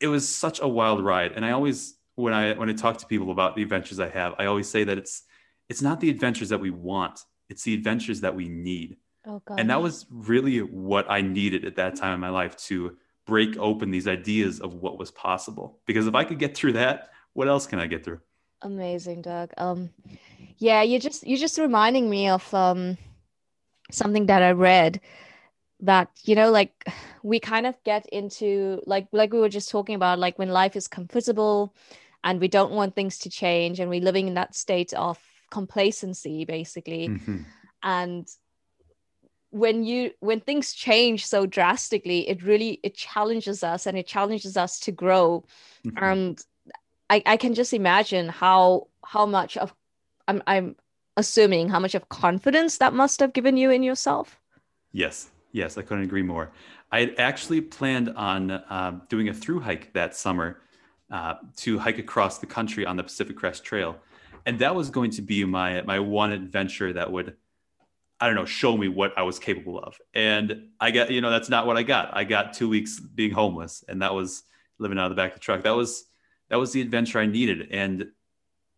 it 0.00 0.08
was 0.08 0.28
such 0.28 0.60
a 0.60 0.68
wild 0.68 1.04
ride. 1.04 1.32
And 1.32 1.44
i 1.44 1.50
always 1.52 1.94
when 2.14 2.32
i 2.34 2.54
when 2.54 2.68
i 2.68 2.72
talk 2.72 2.98
to 2.98 3.06
people 3.06 3.30
about 3.30 3.56
the 3.56 3.62
adventures 3.62 3.98
i 4.00 4.08
have 4.08 4.34
i 4.38 4.46
always 4.46 4.68
say 4.68 4.84
that 4.84 4.98
it's 4.98 5.22
it's 5.68 5.82
not 5.82 6.00
the 6.00 6.10
adventures 6.10 6.48
that 6.50 6.60
we 6.60 6.70
want 6.70 7.24
it's 7.48 7.62
the 7.62 7.74
adventures 7.74 8.22
that 8.22 8.34
we 8.34 8.48
need. 8.48 8.96
Oh, 9.26 9.40
God. 9.44 9.58
and 9.58 9.70
that 9.70 9.80
was 9.80 10.06
really 10.10 10.58
what 10.58 11.10
i 11.10 11.20
needed 11.22 11.64
at 11.64 11.76
that 11.76 11.96
time 11.96 12.14
in 12.14 12.20
my 12.20 12.28
life 12.28 12.56
to 12.68 12.96
break 13.26 13.56
open 13.56 13.90
these 13.90 14.06
ideas 14.06 14.60
of 14.60 14.74
what 14.74 14.98
was 14.98 15.10
possible. 15.10 15.78
Because 15.86 16.06
if 16.06 16.14
i 16.14 16.24
could 16.24 16.38
get 16.38 16.54
through 16.56 16.74
that 16.74 17.10
what 17.32 17.48
else 17.48 17.66
can 17.66 17.78
i 17.78 17.86
get 17.86 18.04
through? 18.04 18.20
Amazing 18.62 19.22
doug. 19.22 19.52
Um 19.56 19.90
yeah 20.58 20.82
you're 20.82 21.00
just 21.00 21.26
you're 21.26 21.38
just 21.38 21.58
reminding 21.58 22.08
me 22.10 22.28
of 22.28 22.52
um 22.54 22.98
something 23.90 24.26
that 24.26 24.42
i 24.42 24.50
read 24.50 25.00
that 25.84 26.08
you 26.24 26.34
know 26.34 26.50
like 26.50 26.88
we 27.22 27.38
kind 27.38 27.66
of 27.66 27.76
get 27.84 28.06
into 28.06 28.80
like 28.86 29.06
like 29.12 29.32
we 29.32 29.40
were 29.40 29.48
just 29.48 29.70
talking 29.70 29.94
about 29.94 30.18
like 30.18 30.38
when 30.38 30.48
life 30.48 30.76
is 30.76 30.88
comfortable 30.88 31.74
and 32.22 32.40
we 32.40 32.48
don't 32.48 32.72
want 32.72 32.94
things 32.94 33.18
to 33.18 33.30
change 33.30 33.80
and 33.80 33.90
we're 33.90 34.00
living 34.00 34.26
in 34.26 34.34
that 34.34 34.54
state 34.54 34.92
of 34.94 35.18
complacency 35.50 36.44
basically 36.44 37.08
mm-hmm. 37.08 37.42
and 37.82 38.26
when 39.50 39.84
you 39.84 40.10
when 40.20 40.40
things 40.40 40.72
change 40.72 41.24
so 41.26 41.46
drastically 41.46 42.28
it 42.28 42.42
really 42.42 42.80
it 42.82 42.94
challenges 42.94 43.62
us 43.62 43.86
and 43.86 43.96
it 43.96 44.06
challenges 44.06 44.56
us 44.56 44.80
to 44.80 44.90
grow 44.90 45.44
mm-hmm. 45.86 46.02
and 46.02 46.44
I, 47.10 47.22
I 47.26 47.36
can 47.36 47.54
just 47.54 47.74
imagine 47.74 48.28
how 48.30 48.88
how 49.04 49.26
much 49.26 49.56
of 49.58 49.74
I'm 50.26 50.42
I'm 50.46 50.76
assuming 51.16 51.68
how 51.68 51.78
much 51.78 51.94
of 51.94 52.08
confidence 52.08 52.78
that 52.78 52.94
must 52.94 53.20
have 53.20 53.34
given 53.34 53.56
you 53.58 53.70
in 53.70 53.82
yourself 53.82 54.40
yes 54.92 55.30
Yes, 55.54 55.78
I 55.78 55.82
couldn't 55.82 56.02
agree 56.02 56.24
more. 56.24 56.50
I 56.90 56.98
had 56.98 57.14
actually 57.16 57.60
planned 57.60 58.08
on 58.10 58.50
uh, 58.50 58.98
doing 59.08 59.28
a 59.28 59.32
through 59.32 59.60
hike 59.60 59.92
that 59.92 60.16
summer 60.16 60.60
uh, 61.12 61.34
to 61.58 61.78
hike 61.78 61.98
across 61.98 62.38
the 62.38 62.46
country 62.46 62.84
on 62.84 62.96
the 62.96 63.04
Pacific 63.04 63.36
Crest 63.36 63.62
Trail, 63.62 63.96
and 64.46 64.58
that 64.58 64.74
was 64.74 64.90
going 64.90 65.12
to 65.12 65.22
be 65.22 65.44
my 65.44 65.80
my 65.82 66.00
one 66.00 66.32
adventure 66.32 66.92
that 66.94 67.12
would, 67.12 67.36
I 68.20 68.26
don't 68.26 68.34
know, 68.34 68.44
show 68.44 68.76
me 68.76 68.88
what 68.88 69.16
I 69.16 69.22
was 69.22 69.38
capable 69.38 69.78
of. 69.78 69.96
And 70.12 70.70
I 70.80 70.90
got, 70.90 71.12
you 71.12 71.20
know, 71.20 71.30
that's 71.30 71.48
not 71.48 71.68
what 71.68 71.76
I 71.76 71.84
got. 71.84 72.10
I 72.16 72.24
got 72.24 72.52
two 72.52 72.68
weeks 72.68 72.98
being 72.98 73.30
homeless, 73.30 73.84
and 73.86 74.02
that 74.02 74.12
was 74.12 74.42
living 74.80 74.98
out 74.98 75.04
of 75.04 75.10
the 75.10 75.22
back 75.22 75.30
of 75.30 75.34
the 75.34 75.40
truck. 75.40 75.62
That 75.62 75.76
was 75.76 76.04
that 76.48 76.56
was 76.56 76.72
the 76.72 76.80
adventure 76.80 77.20
I 77.20 77.26
needed, 77.26 77.68
and 77.70 78.06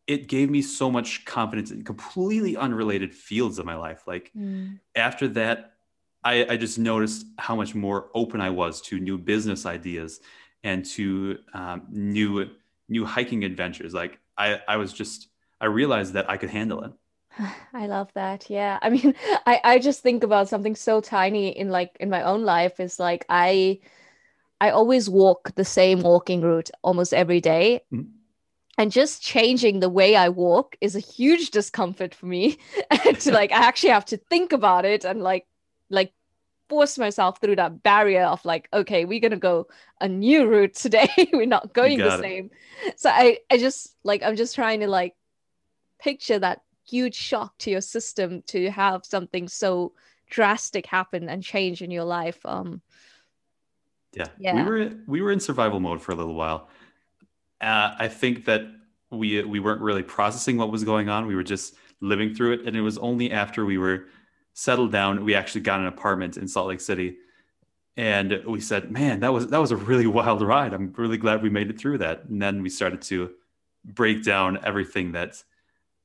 it 0.07 0.29
gave 0.29 0.51
me 0.51 0.61
so 0.61 0.91
much 0.91 1.25
confidence 1.25 1.71
in 1.71 1.85
completely 1.85 2.55
unrelated 2.55 3.15
fields 3.15 3.59
of 3.59 3.65
my 3.65 3.77
life. 3.77 4.03
Like 4.07 4.31
mm. 4.37 4.79
after 4.95 5.27
that, 5.29 5.76
I, 6.25 6.47
I, 6.55 6.57
just 6.57 6.79
noticed 6.79 7.25
how 7.39 7.55
much 7.55 7.75
more 7.75 8.11
open 8.15 8.41
I 8.41 8.51
was 8.51 8.81
to 8.83 8.99
new 8.99 9.17
business 9.17 9.65
ideas 9.65 10.21
and 10.65 10.85
to 10.87 11.39
um, 11.55 11.87
new 11.89 12.51
new 12.89 13.05
hiking 13.05 13.45
adventures. 13.45 13.95
Like 13.95 14.19
I, 14.37 14.61
I 14.69 14.77
was 14.77 14.93
just 14.93 15.29
I 15.61 15.67
realized 15.67 16.15
that 16.15 16.29
I 16.29 16.37
could 16.37 16.51
handle 16.51 16.83
it. 16.85 16.93
I 17.73 17.87
love 17.87 18.13
that. 18.15 18.49
Yeah. 18.51 18.79
I 18.83 18.91
mean, 18.91 19.15
I, 19.47 19.61
I 19.65 19.79
just 19.79 20.03
think 20.03 20.23
about 20.23 20.49
something 20.49 20.75
so 20.75 21.01
tiny 21.01 21.49
in 21.49 21.71
like 21.71 21.97
in 22.01 22.11
my 22.11 22.23
own 22.23 22.45
life 22.45 22.81
is 22.81 22.99
like 22.99 23.25
I 23.29 23.81
I 24.61 24.71
always 24.71 25.09
walk 25.09 25.55
the 25.55 25.65
same 25.65 26.01
walking 26.01 26.41
route 26.41 26.71
almost 26.83 27.13
every 27.13 27.41
day. 27.41 27.83
Mm-hmm. 27.93 28.11
And 28.79 28.93
just 28.93 29.23
changing 29.23 29.81
the 29.81 29.89
way 29.89 30.17
I 30.17 30.29
walk 30.29 30.77
is 30.83 30.95
a 30.95 31.01
huge 31.01 31.51
discomfort 31.51 32.15
for 32.15 32.27
me. 32.27 32.59
to 33.21 33.33
like 33.33 33.53
I 33.53 33.65
actually 33.65 33.91
have 33.91 34.05
to 34.07 34.17
think 34.17 34.53
about 34.53 34.85
it 34.85 35.05
and 35.05 35.23
like 35.23 35.47
like 35.91 36.13
force 36.69 36.99
myself 36.99 37.41
through 37.41 37.57
that 37.57 37.83
barrier 37.83 38.25
of 38.25 38.45
like, 38.45 38.69
okay, 38.73 39.05
we're 39.05 39.21
gonna 39.21 39.37
go 39.37 39.69
a 40.01 40.09
new 40.09 40.47
route 40.47 40.75
today. 40.75 41.09
we're 41.33 41.47
not 41.47 41.73
going 41.73 41.99
the 41.99 42.15
it. 42.15 42.21
same. 42.21 42.51
So 42.97 43.11
I 43.11 43.39
I 43.51 43.59
just 43.59 43.97
like 44.05 44.23
I'm 44.23 44.37
just 44.37 44.55
trying 44.55 44.81
to 44.81 44.89
like 44.89 45.15
picture 45.99 46.39
that 46.39 46.63
huge 46.89 47.15
shock 47.15 47.57
to 47.59 47.71
your 47.71 47.81
system 47.81 48.43
to 48.47 48.71
have 48.71 49.05
something 49.05 49.49
so 49.49 49.93
drastic 50.31 50.87
happen 50.87 51.29
and 51.29 51.43
change 51.43 51.83
in 51.83 51.91
your 51.91 52.05
life. 52.05 52.39
Um, 52.45 52.81
yeah. 54.13 54.29
yeah, 54.39 54.55
we 54.55 54.63
were 54.63 54.93
we 55.07 55.21
were 55.21 55.33
in 55.33 55.41
survival 55.41 55.81
mode 55.81 56.01
for 56.01 56.13
a 56.13 56.15
little 56.15 56.35
while. 56.35 56.69
Uh, 57.61 57.95
I 57.99 58.09
think 58.09 58.45
that 58.47 58.63
we 59.11 59.43
we 59.43 59.61
weren't 59.61 59.81
really 59.81 60.03
processing 60.03 60.57
what 60.57 60.71
was 60.71 60.85
going 60.85 61.09
on. 61.09 61.27
We 61.27 61.35
were 61.35 61.43
just 61.43 61.75
living 62.01 62.35
through 62.35 62.55
it, 62.55 62.67
and 62.67 62.77
it 62.77 62.81
was 62.81 62.99
only 62.99 63.31
after 63.31 63.65
we 63.65 63.79
were 63.79 64.07
settled 64.57 64.91
down 64.91 65.23
we 65.23 65.35
actually 65.35 65.61
got 65.61 65.81
an 65.81 65.87
apartment 65.87 66.39
in 66.39 66.49
Salt 66.49 66.69
Lake 66.69 66.81
City, 66.81 67.19
and 67.97 68.43
we 68.47 68.61
said, 68.61 68.91
"Man, 68.91 69.21
that 69.21 69.33
was 69.33 69.47
that 69.49 69.61
was 69.61 69.71
a 69.71 69.77
really 69.77 70.07
wild 70.19 70.43
ride. 70.43 70.73
I'm 70.73 70.93
really 70.97 71.19
glad 71.19 71.43
we 71.43 71.51
made 71.51 71.71
it 71.71 71.79
through 71.79 71.99
that." 71.99 72.25
And 72.25 72.41
then 72.41 72.63
we 72.63 72.71
started 72.71 73.03
to 73.03 73.33
break 73.85 74.25
down 74.25 74.59
everything 74.65 75.13
that 75.13 75.45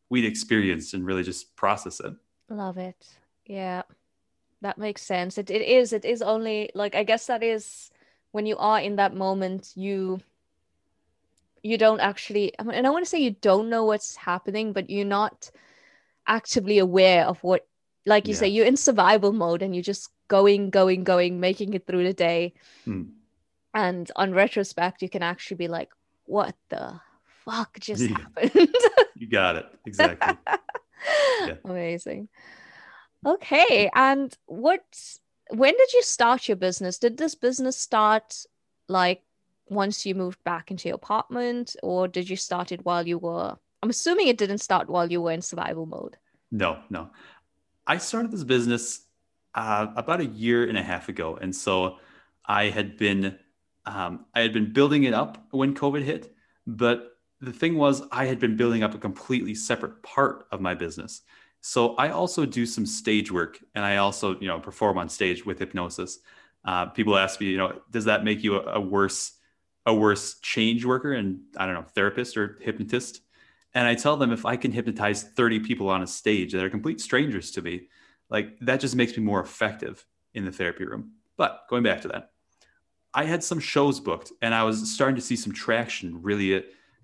we'd 0.10 0.26
experienced 0.26 0.94
and 0.94 1.06
really 1.06 1.24
just 1.24 1.56
process 1.56 2.00
it. 2.02 2.14
Love 2.50 2.78
it. 2.78 3.08
Yeah. 3.46 3.84
That 4.62 4.78
makes 4.78 5.02
sense. 5.02 5.38
It 5.38 5.50
it 5.50 5.62
is. 5.62 5.94
It 5.94 6.06
is 6.06 6.22
only 6.22 6.70
like 6.76 6.94
I 6.94 7.04
guess 7.04 7.28
that 7.28 7.42
is 7.42 7.90
when 8.32 8.46
you 8.46 8.58
are 8.58 8.80
in 8.80 8.98
that 8.98 9.16
moment, 9.16 9.72
you 9.76 10.20
you 11.64 11.78
don't 11.78 12.02
actually 12.02 12.54
and 12.60 12.86
I 12.86 12.90
want 12.90 13.06
to 13.06 13.10
say 13.10 13.20
you 13.20 13.36
don't 13.42 13.70
know 13.70 13.86
what's 13.86 14.18
happening, 14.18 14.74
but 14.74 14.90
you're 14.90 15.06
not 15.06 15.50
actively 16.28 16.78
aware 16.80 17.26
of 17.26 17.42
what 17.44 17.66
like 18.06 18.28
you 18.28 18.34
yeah. 18.34 18.40
say, 18.40 18.48
you're 18.48 18.66
in 18.66 18.78
survival 18.78 19.32
mode 19.32 19.62
and 19.62 19.76
you're 19.76 19.84
just 19.84 20.10
going, 20.28 20.70
going, 20.70 21.04
going, 21.04 21.40
making 21.40 21.74
it 21.74 21.86
through 21.86 22.04
the 22.04 22.14
day. 22.14 22.54
Hmm. 22.86 23.04
And 23.74 24.12
on 24.16 24.34
retrospect, 24.34 25.02
you 25.02 25.10
can 25.10 25.24
actually 25.24 25.58
be 25.58 25.68
like, 25.68 25.92
what 26.26 26.56
the 26.70 27.00
fuck 27.46 27.80
just 27.80 28.04
yeah. 28.04 28.18
happened? 28.18 28.76
you 29.16 29.30
got 29.30 29.56
it. 29.58 29.66
Exactly. 29.86 30.38
yeah. 31.46 31.56
Amazing. 31.64 32.28
Okay. 33.26 33.90
And 33.94 34.36
what, 34.46 34.84
when 35.52 35.76
did 35.78 35.94
you 35.94 36.02
start 36.02 36.48
your 36.48 36.58
business? 36.58 36.98
Did 36.98 37.18
this 37.18 37.36
business 37.36 37.78
start 37.78 38.46
like 38.88 39.24
once 39.70 40.06
you 40.06 40.16
moved 40.16 40.44
back 40.44 40.70
into 40.70 40.90
your 40.90 40.96
apartment 40.96 41.76
or 41.82 42.08
did 42.08 42.30
you 42.30 42.36
start 42.36 42.72
it 42.72 42.84
while 42.86 43.08
you 43.08 43.18
were, 43.18 43.56
I'm 43.82 43.90
assuming 43.90 44.28
it 44.28 44.38
didn't 44.38 44.58
start 44.58 44.90
while 44.90 45.10
you 45.10 45.22
were 45.22 45.32
in 45.32 45.42
survival 45.42 45.86
mode. 45.86 46.18
No, 46.52 46.80
no. 46.90 47.10
I 47.88 47.98
started 47.98 48.32
this 48.32 48.44
business 48.44 49.02
uh, 49.56 49.88
about 49.96 50.22
a 50.22 50.26
year 50.26 50.67
and 50.67 50.78
a 50.78 50.84
half 50.84 51.10
ago. 51.10 51.38
And 51.41 51.56
so 51.56 51.98
I 52.46 52.65
had 52.65 52.98
been, 52.98 53.38
um, 53.86 54.26
I 54.34 54.41
had 54.41 54.54
been 54.54 54.72
building 54.72 55.04
it 55.04 55.13
up 55.13 55.48
when 55.52 55.76
COVID 55.76 56.04
hit, 56.04 56.34
but 56.65 57.12
the 57.41 57.52
thing 57.52 57.76
was 57.76 58.04
i 58.12 58.26
had 58.26 58.39
been 58.39 58.56
building 58.56 58.84
up 58.84 58.94
a 58.94 59.00
completely 59.00 59.56
separate 59.56 60.02
part 60.04 60.48
of 60.52 60.62
my 60.62 60.74
business. 60.74 61.22
So 61.62 61.96
i 61.96 62.10
also 62.10 62.46
do 62.46 62.65
some 62.65 62.86
stage 62.86 63.32
work 63.32 63.60
and 63.76 63.84
i 63.84 63.98
also 63.98 64.39
you 64.39 64.48
know 64.48 64.60
perform 64.60 64.98
on 64.98 65.10
stage 65.10 65.46
with 65.46 65.60
hypnosis. 65.60 66.20
Uh, 66.63 66.86
people 66.86 67.17
ask 67.17 67.39
me 67.41 67.48
you 67.48 67.58
know 67.58 67.82
does 67.89 68.06
that 68.06 68.24
make 68.24 68.44
you 68.44 68.58
a, 68.58 68.76
a, 68.76 68.80
worse 68.80 69.34
a 69.88 69.94
worse 69.94 70.39
change 70.39 70.86
worker 70.86 71.13
and 71.13 71.41
i 71.58 71.65
don't 71.65 71.74
know 71.74 71.86
therapist 71.96 72.38
or 72.38 72.60
hypnotist 72.62 73.22
and 73.74 73.88
i 73.88 73.96
tell 73.96 74.18
them 74.18 74.32
if 74.32 74.46
i 74.46 74.56
can 74.56 74.72
hypnotize 74.72 75.24
30 75.24 75.60
people 75.60 75.90
on 75.90 76.04
a 76.04 76.08
stage 76.08 76.52
that 76.54 76.64
are 76.64 76.70
complete 76.70 77.02
strangers 77.02 77.52
to 77.52 77.62
me 77.62 77.88
like 78.30 78.58
that 78.62 78.80
just 78.80 78.96
makes 78.96 79.16
me 79.18 79.24
more 79.24 79.42
effective 79.42 80.06
in 80.34 80.46
the 80.46 80.52
therapy 80.52 80.86
room 80.86 81.12
but 81.38 81.64
going 81.70 81.84
back 81.84 82.02
to 82.02 82.08
that 82.08 82.32
i 83.14 83.24
had 83.24 83.44
some 83.44 83.60
shows 83.60 84.00
booked 84.00 84.32
and 84.42 84.54
i 84.54 84.64
was 84.64 84.92
starting 84.94 85.16
to 85.16 85.22
see 85.22 85.36
some 85.36 85.54
traction 85.54 86.22
really 86.22 86.56
uh, 86.56 86.62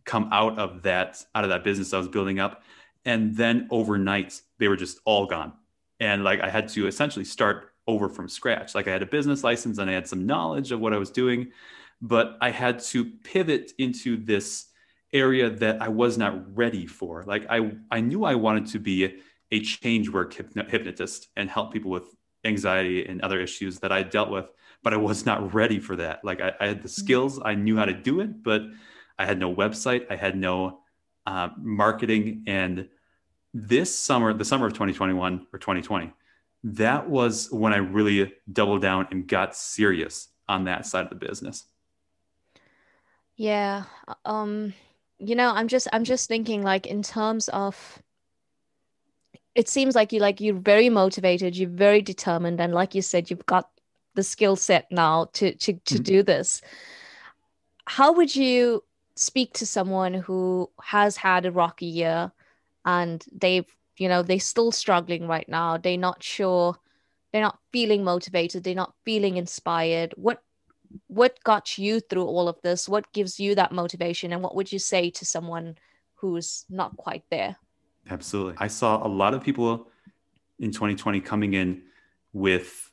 come 0.07 0.29
out 0.31 0.57
of 0.57 0.81
that 0.81 1.23
out 1.35 1.43
of 1.43 1.51
that 1.51 1.63
business 1.63 1.93
I 1.93 1.99
was 1.99 2.07
building 2.07 2.39
up. 2.39 2.63
And 3.05 3.35
then 3.35 3.67
overnight, 3.69 4.41
they 4.57 4.67
were 4.67 4.75
just 4.75 4.99
all 5.05 5.27
gone. 5.27 5.53
And 5.99 6.23
like 6.23 6.39
I 6.41 6.49
had 6.49 6.67
to 6.69 6.87
essentially 6.87 7.25
start 7.25 7.73
over 7.85 8.09
from 8.09 8.27
scratch. 8.27 8.73
Like 8.73 8.87
I 8.87 8.91
had 8.91 9.03
a 9.03 9.05
business 9.05 9.43
license 9.43 9.77
and 9.77 9.89
I 9.89 9.93
had 9.93 10.07
some 10.07 10.25
knowledge 10.25 10.71
of 10.71 10.79
what 10.79 10.93
I 10.93 10.97
was 10.97 11.11
doing, 11.11 11.51
but 12.01 12.37
I 12.41 12.49
had 12.49 12.79
to 12.79 13.05
pivot 13.05 13.73
into 13.77 14.17
this 14.17 14.67
area 15.13 15.49
that 15.49 15.81
I 15.81 15.87
was 15.87 16.17
not 16.17 16.55
ready 16.55 16.85
for. 16.85 17.23
Like 17.25 17.45
I, 17.49 17.71
I 17.91 18.01
knew 18.01 18.25
I 18.25 18.35
wanted 18.35 18.67
to 18.67 18.79
be 18.79 19.21
a 19.51 19.61
change 19.61 20.09
work 20.09 20.33
hypnotist 20.33 21.29
and 21.35 21.49
help 21.49 21.71
people 21.71 21.91
with 21.91 22.03
anxiety 22.43 23.05
and 23.05 23.21
other 23.21 23.39
issues 23.39 23.79
that 23.79 23.91
I 23.91 24.03
dealt 24.03 24.29
with, 24.29 24.45
but 24.83 24.93
I 24.93 24.97
was 24.97 25.25
not 25.25 25.53
ready 25.53 25.79
for 25.79 25.95
that. 25.95 26.23
Like 26.23 26.41
I, 26.41 26.53
I 26.59 26.67
had 26.67 26.77
the 26.77 26.89
mm-hmm. 26.89 27.01
skills, 27.01 27.39
I 27.43 27.55
knew 27.55 27.77
how 27.77 27.85
to 27.85 27.93
do 27.93 28.19
it, 28.19 28.43
but 28.43 28.63
I 29.17 29.25
had 29.25 29.39
no 29.39 29.53
website. 29.53 30.05
I 30.09 30.15
had 30.15 30.37
no 30.37 30.81
uh, 31.25 31.49
marketing. 31.57 32.43
And 32.47 32.89
this 33.53 33.97
summer, 33.97 34.33
the 34.33 34.45
summer 34.45 34.67
of 34.67 34.73
2021 34.73 35.47
or 35.51 35.59
2020, 35.59 36.13
that 36.63 37.09
was 37.09 37.49
when 37.51 37.73
I 37.73 37.77
really 37.77 38.33
doubled 38.51 38.81
down 38.81 39.07
and 39.11 39.27
got 39.27 39.55
serious 39.55 40.27
on 40.47 40.65
that 40.65 40.85
side 40.85 41.03
of 41.03 41.09
the 41.09 41.15
business. 41.15 41.65
Yeah. 43.35 43.83
Um, 44.25 44.73
you 45.19 45.35
know, 45.35 45.51
I'm 45.53 45.67
just 45.67 45.87
I'm 45.93 46.03
just 46.03 46.27
thinking 46.27 46.63
like 46.63 46.85
in 46.85 47.01
terms 47.01 47.49
of 47.49 48.01
it 49.55 49.67
seems 49.67 49.95
like 49.95 50.13
you 50.13 50.19
like 50.19 50.39
you're 50.39 50.55
very 50.55 50.89
motivated, 50.89 51.55
you're 51.55 51.69
very 51.69 52.01
determined, 52.01 52.61
and 52.61 52.73
like 52.73 52.95
you 52.95 53.01
said, 53.01 53.29
you've 53.29 53.45
got 53.45 53.69
the 54.13 54.23
skill 54.23 54.55
set 54.55 54.91
now 54.91 55.25
to 55.33 55.53
to 55.55 55.73
to 55.73 55.95
mm-hmm. 55.95 56.03
do 56.03 56.23
this. 56.23 56.61
How 57.85 58.11
would 58.13 58.35
you 58.35 58.83
speak 59.15 59.53
to 59.53 59.65
someone 59.65 60.13
who 60.13 60.69
has 60.81 61.17
had 61.17 61.45
a 61.45 61.51
rocky 61.51 61.87
year 61.87 62.31
and 62.85 63.25
they've 63.31 63.65
you 63.97 64.07
know 64.07 64.21
they're 64.21 64.39
still 64.39 64.71
struggling 64.71 65.27
right 65.27 65.49
now 65.49 65.77
they're 65.77 65.97
not 65.97 66.21
sure 66.21 66.75
they're 67.31 67.41
not 67.41 67.59
feeling 67.71 68.03
motivated 68.03 68.63
they're 68.63 68.75
not 68.75 68.93
feeling 69.03 69.37
inspired 69.37 70.13
what 70.17 70.43
what 71.07 71.43
got 71.43 71.77
you 71.77 71.99
through 71.99 72.25
all 72.25 72.47
of 72.47 72.61
this? 72.61 72.87
What 72.87 73.11
gives 73.13 73.39
you 73.39 73.55
that 73.55 73.71
motivation? 73.71 74.33
And 74.33 74.41
what 74.41 74.55
would 74.55 74.71
you 74.71 74.79
say 74.79 75.09
to 75.11 75.25
someone 75.25 75.77
who's 76.15 76.65
not 76.69 76.95
quite 76.97 77.23
there? 77.29 77.57
Absolutely. 78.09 78.55
I 78.57 78.67
saw 78.67 79.05
a 79.05 79.09
lot 79.09 79.33
of 79.33 79.43
people 79.43 79.89
in 80.59 80.71
2020 80.71 81.21
coming 81.21 81.53
in 81.53 81.83
with 82.33 82.91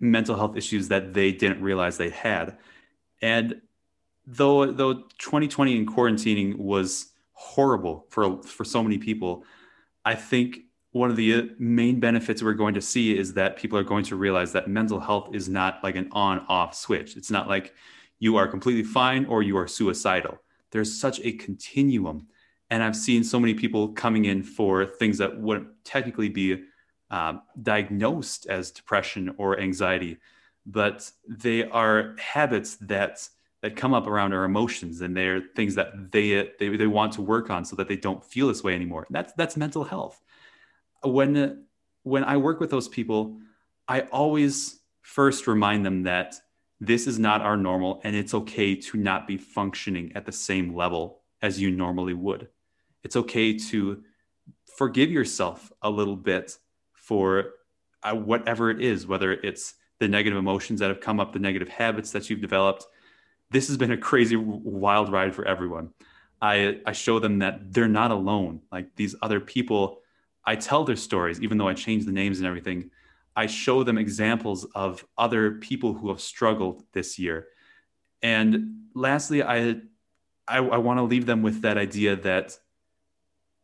mental 0.00 0.36
health 0.36 0.56
issues 0.56 0.88
that 0.88 1.14
they 1.14 1.32
didn't 1.32 1.62
realize 1.62 1.96
they 1.96 2.10
had. 2.10 2.58
And 3.22 3.62
though 4.26 4.70
though 4.72 4.94
2020 5.18 5.78
and 5.78 5.88
quarantining 5.88 6.56
was 6.56 7.12
horrible 7.32 8.06
for 8.10 8.42
for 8.42 8.64
so 8.64 8.82
many 8.82 8.98
people, 8.98 9.44
I 10.04 10.14
think 10.14 10.58
one 10.96 11.10
of 11.10 11.16
the 11.16 11.50
main 11.58 12.00
benefits 12.00 12.42
we're 12.42 12.54
going 12.54 12.74
to 12.74 12.80
see 12.80 13.16
is 13.16 13.34
that 13.34 13.56
people 13.56 13.78
are 13.78 13.84
going 13.84 14.04
to 14.04 14.16
realize 14.16 14.52
that 14.52 14.66
mental 14.68 14.98
health 14.98 15.28
is 15.34 15.48
not 15.48 15.82
like 15.84 15.94
an 15.94 16.08
on 16.12 16.44
off 16.48 16.74
switch. 16.74 17.16
It's 17.16 17.30
not 17.30 17.48
like 17.48 17.74
you 18.18 18.36
are 18.36 18.48
completely 18.48 18.82
fine 18.82 19.26
or 19.26 19.42
you 19.42 19.58
are 19.58 19.68
suicidal. 19.68 20.38
There's 20.70 20.98
such 20.98 21.20
a 21.20 21.32
continuum. 21.32 22.26
And 22.70 22.82
I've 22.82 22.96
seen 22.96 23.22
so 23.22 23.38
many 23.38 23.52
people 23.52 23.88
coming 23.88 24.24
in 24.24 24.42
for 24.42 24.86
things 24.86 25.18
that 25.18 25.38
wouldn't 25.38 25.68
technically 25.84 26.30
be 26.30 26.64
uh, 27.10 27.34
diagnosed 27.62 28.46
as 28.46 28.70
depression 28.70 29.34
or 29.36 29.60
anxiety, 29.60 30.16
but 30.64 31.10
they 31.28 31.68
are 31.68 32.16
habits 32.18 32.76
that 32.76 33.28
that 33.62 33.74
come 33.74 33.94
up 33.94 34.06
around 34.06 34.32
our 34.32 34.44
emotions 34.44 35.00
and 35.00 35.16
they're 35.16 35.40
things 35.56 35.74
that 35.74 36.12
they, 36.12 36.50
they 36.58 36.76
they 36.76 36.86
want 36.86 37.12
to 37.14 37.22
work 37.22 37.50
on 37.50 37.64
so 37.64 37.74
that 37.76 37.88
they 37.88 37.96
don't 37.96 38.24
feel 38.24 38.48
this 38.48 38.62
way 38.62 38.74
anymore 38.74 39.06
that's 39.10 39.32
that's 39.32 39.56
mental 39.56 39.82
health 39.82 40.22
when 41.08 41.64
when 42.02 42.24
i 42.24 42.36
work 42.36 42.60
with 42.60 42.70
those 42.70 42.88
people 42.88 43.38
i 43.88 44.00
always 44.02 44.80
first 45.02 45.46
remind 45.46 45.84
them 45.84 46.02
that 46.02 46.34
this 46.80 47.06
is 47.06 47.18
not 47.18 47.40
our 47.40 47.56
normal 47.56 48.00
and 48.04 48.14
it's 48.14 48.34
okay 48.34 48.74
to 48.74 48.98
not 48.98 49.26
be 49.26 49.36
functioning 49.36 50.12
at 50.14 50.26
the 50.26 50.32
same 50.32 50.74
level 50.74 51.20
as 51.42 51.60
you 51.60 51.70
normally 51.70 52.14
would 52.14 52.48
it's 53.02 53.16
okay 53.16 53.56
to 53.56 54.02
forgive 54.76 55.10
yourself 55.10 55.72
a 55.82 55.88
little 55.88 56.16
bit 56.16 56.58
for 56.92 57.54
uh, 58.02 58.14
whatever 58.14 58.70
it 58.70 58.80
is, 58.80 59.06
whether 59.06 59.32
it's 59.32 59.74
the 59.98 60.08
negative 60.08 60.38
emotions 60.38 60.80
that 60.80 60.88
have 60.88 61.00
come 61.00 61.18
up, 61.20 61.32
the 61.32 61.38
negative 61.38 61.68
habits 61.68 62.10
that 62.12 62.28
you've 62.28 62.40
developed. 62.40 62.86
This 63.50 63.68
has 63.68 63.76
been 63.76 63.92
a 63.92 63.96
crazy, 63.96 64.36
wild 64.36 65.10
ride 65.10 65.34
for 65.34 65.46
everyone. 65.46 65.90
I, 66.42 66.80
I 66.84 66.92
show 66.92 67.18
them 67.18 67.38
that 67.38 67.72
they're 67.72 67.88
not 67.88 68.10
alone. 68.10 68.60
Like 68.70 68.94
these 68.96 69.14
other 69.22 69.40
people, 69.40 70.00
I 70.46 70.56
tell 70.56 70.84
their 70.84 70.96
stories, 70.96 71.40
even 71.40 71.58
though 71.58 71.68
I 71.68 71.74
change 71.74 72.04
the 72.04 72.12
names 72.12 72.38
and 72.38 72.46
everything. 72.46 72.90
I 73.34 73.46
show 73.46 73.82
them 73.82 73.98
examples 73.98 74.64
of 74.74 75.04
other 75.18 75.52
people 75.52 75.92
who 75.92 76.08
have 76.08 76.20
struggled 76.20 76.84
this 76.92 77.18
year. 77.18 77.48
And 78.22 78.84
lastly, 78.94 79.42
I, 79.42 79.76
I, 80.48 80.58
I 80.58 80.78
want 80.78 80.98
to 80.98 81.02
leave 81.02 81.26
them 81.26 81.42
with 81.42 81.62
that 81.62 81.76
idea 81.76 82.16
that 82.16 82.58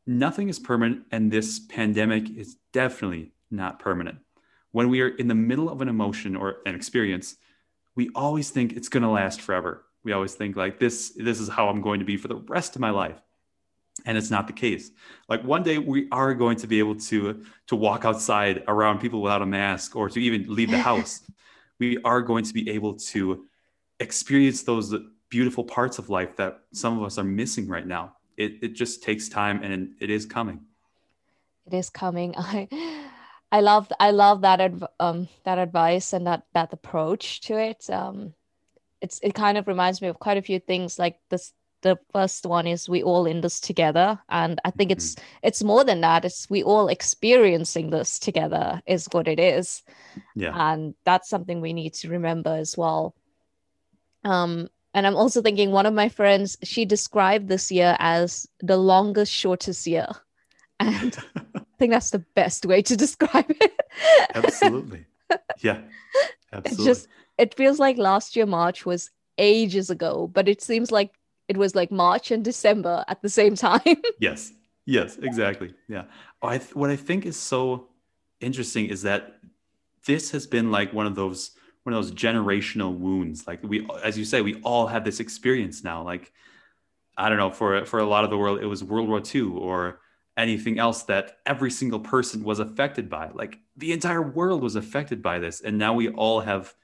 nothing 0.07 0.49
is 0.49 0.59
permanent, 0.59 1.05
and 1.11 1.31
this 1.33 1.59
pandemic 1.59 2.29
is 2.31 2.57
definitely 2.73 3.33
not 3.51 3.79
permanent. 3.79 4.19
When 4.73 4.89
we 4.89 5.01
are 5.01 5.09
in 5.09 5.29
the 5.29 5.35
middle 5.35 5.71
of 5.71 5.81
an 5.81 5.89
emotion 5.89 6.35
or 6.35 6.57
an 6.67 6.75
experience, 6.75 7.37
we 7.95 8.11
always 8.15 8.51
think 8.51 8.73
it's 8.73 8.89
going 8.89 9.03
to 9.03 9.09
last 9.09 9.41
forever. 9.41 9.85
We 10.03 10.13
always 10.13 10.35
think 10.35 10.57
like 10.57 10.81
this 10.81 11.13
this 11.17 11.39
is 11.39 11.49
how 11.49 11.69
I'm 11.69 11.81
going 11.81 12.01
to 12.01 12.07
be 12.07 12.17
for 12.17 12.29
the 12.29 12.37
rest 12.37 12.75
of 12.75 12.81
my 12.81 12.91
life. 12.91 13.21
And 14.05 14.19
it's 14.19 14.31
not 14.31 14.47
the 14.47 14.53
case. 14.53 14.91
Like 15.29 15.45
one 15.45 15.63
day 15.63 15.79
we 15.79 16.09
are 16.11 16.35
going 16.35 16.57
to 16.59 16.67
be 16.67 16.79
able 16.79 16.97
to 16.97 17.45
to 17.69 17.77
walk 17.77 18.05
outside 18.05 18.65
around 18.69 19.01
people 19.01 19.23
without 19.23 19.43
a 19.43 19.47
mask 19.47 19.97
or 19.97 20.09
to 20.09 20.21
even 20.21 20.53
leave 20.53 20.71
the 20.71 20.79
house. 20.79 21.21
we 21.79 21.99
are 22.05 22.23
going 22.23 22.45
to 22.45 22.53
be 22.53 22.69
able 22.71 22.95
to 22.95 23.47
experience 24.01 24.63
those 24.63 24.95
beautiful 25.29 25.65
parts 25.65 25.99
of 25.99 26.11
life 26.11 26.37
that 26.37 26.61
some 26.73 26.99
of 26.99 27.05
us 27.05 27.19
are 27.19 27.25
missing 27.25 27.67
right 27.69 27.87
now. 27.87 28.17
It 28.37 28.53
it 28.63 28.73
just 28.75 29.03
takes 29.03 29.29
time 29.29 29.63
and 29.63 29.95
it 30.01 30.11
is 30.11 30.27
coming. 30.27 30.61
It 31.67 31.75
is 31.75 31.91
coming. 31.91 32.35
I 32.39 32.69
I 33.51 33.61
love 33.61 33.93
I 34.01 34.11
love 34.11 34.41
that 34.43 34.61
adv- 34.61 34.93
um 34.99 35.29
that 35.45 35.59
advice 35.59 36.13
and 36.13 36.27
that 36.27 36.45
that 36.55 36.73
approach 36.73 37.41
to 37.43 37.59
it. 37.59 37.89
Um, 37.91 38.35
it's 39.01 39.21
it 39.23 39.35
kind 39.35 39.59
of 39.59 39.69
reminds 39.69 40.01
me 40.01 40.09
of 40.09 40.19
quite 40.19 40.39
a 40.39 40.43
few 40.43 40.59
things. 40.59 40.99
Like 40.99 41.19
this, 41.29 41.53
the 41.83 41.99
first 42.13 42.47
one 42.47 42.67
is 42.67 42.89
we 42.89 43.03
all 43.03 43.27
in 43.27 43.41
this 43.41 43.61
together, 43.61 44.19
and 44.29 44.61
I 44.65 44.71
think 44.71 44.91
it's 44.91 45.15
mm-hmm. 45.15 45.25
it's 45.43 45.63
more 45.63 45.85
than 45.85 46.01
that. 46.01 46.25
It's 46.25 46.49
we 46.49 46.63
all 46.63 46.89
experiencing 46.89 47.91
this 47.91 48.19
together 48.19 48.83
is 48.87 49.09
what 49.13 49.29
it 49.29 49.39
is. 49.39 49.83
Yeah, 50.35 50.53
and 50.55 50.95
that's 51.05 51.29
something 51.29 51.61
we 51.61 51.73
need 51.73 51.95
to 51.95 52.09
remember 52.09 52.55
as 52.55 52.77
well. 52.77 53.15
Um, 54.25 54.69
and 54.95 55.07
I'm 55.07 55.17
also 55.17 55.43
thinking 55.43 55.71
one 55.71 55.87
of 55.87 55.95
my 55.95 56.09
friends 56.09 56.57
she 56.63 56.85
described 56.85 57.49
this 57.49 57.71
year 57.71 57.97
as 57.99 58.47
the 58.61 58.77
longest, 58.77 59.33
shortest 59.33 59.87
year, 59.87 60.09
and. 60.81 61.17
I 61.83 61.85
think 61.87 61.95
that's 61.95 62.11
the 62.11 62.25
best 62.37 62.65
way 62.65 62.81
to 62.83 62.97
describe 63.05 63.51
it. 63.51 63.73
absolutely. 64.37 65.05
Yeah. 65.61 65.81
Absolutely. 66.53 66.85
It 66.85 66.87
just 66.87 67.09
it 67.39 67.55
feels 67.55 67.79
like 67.79 67.97
last 67.97 68.37
year 68.37 68.47
March 68.47 68.85
was 68.85 69.11
ages 69.39 69.91
ago, 69.91 70.31
but 70.33 70.49
it 70.49 70.61
seems 70.61 70.91
like 70.91 71.11
it 71.49 71.57
was 71.57 71.75
like 71.75 71.91
March 71.91 72.31
and 72.31 72.45
December 72.45 73.05
at 73.09 73.23
the 73.23 73.29
same 73.29 73.55
time. 73.55 73.81
yes. 74.19 74.53
Yes, 74.85 75.17
exactly. 75.19 75.75
Yeah. 75.89 76.05
Oh, 76.43 76.49
I 76.49 76.59
th- 76.59 76.75
what 76.75 76.91
I 76.91 76.97
think 76.97 77.25
is 77.25 77.37
so 77.37 77.89
interesting 78.41 78.87
is 78.87 79.03
that 79.03 79.39
this 80.07 80.33
has 80.33 80.47
been 80.47 80.71
like 80.71 80.93
one 80.93 81.07
of 81.07 81.15
those 81.15 81.53
one 81.85 81.95
of 81.95 82.03
those 82.03 82.13
generational 82.13 82.97
wounds. 82.97 83.47
Like 83.47 83.61
we, 83.63 83.89
as 84.03 84.19
you 84.19 84.25
say, 84.25 84.41
we 84.41 84.61
all 84.63 84.87
have 84.87 85.05
this 85.05 85.21
experience 85.21 85.85
now. 85.85 86.03
Like 86.03 86.33
I 87.17 87.29
don't 87.29 87.39
know, 87.39 87.51
for 87.51 87.85
for 87.85 88.01
a 88.01 88.07
lot 88.07 88.25
of 88.25 88.31
the 88.31 88.39
world, 88.39 88.61
it 88.61 88.67
was 88.67 88.83
World 88.83 89.09
War 89.09 89.23
II 89.35 89.43
or 89.43 90.01
anything 90.37 90.79
else 90.79 91.03
that 91.05 91.39
every 91.45 91.71
single 91.71 92.01
person 92.01 92.43
was 92.43 92.59
affected 92.59 93.09
by. 93.11 93.31
Like 93.33 93.59
the 93.77 93.93
entire 93.93 94.23
world 94.23 94.63
was 94.63 94.77
affected 94.77 95.23
by 95.23 95.39
this. 95.39 95.61
And 95.61 95.79
now 95.79 95.93
we 95.95 96.09
all 96.09 96.41
have 96.41 96.75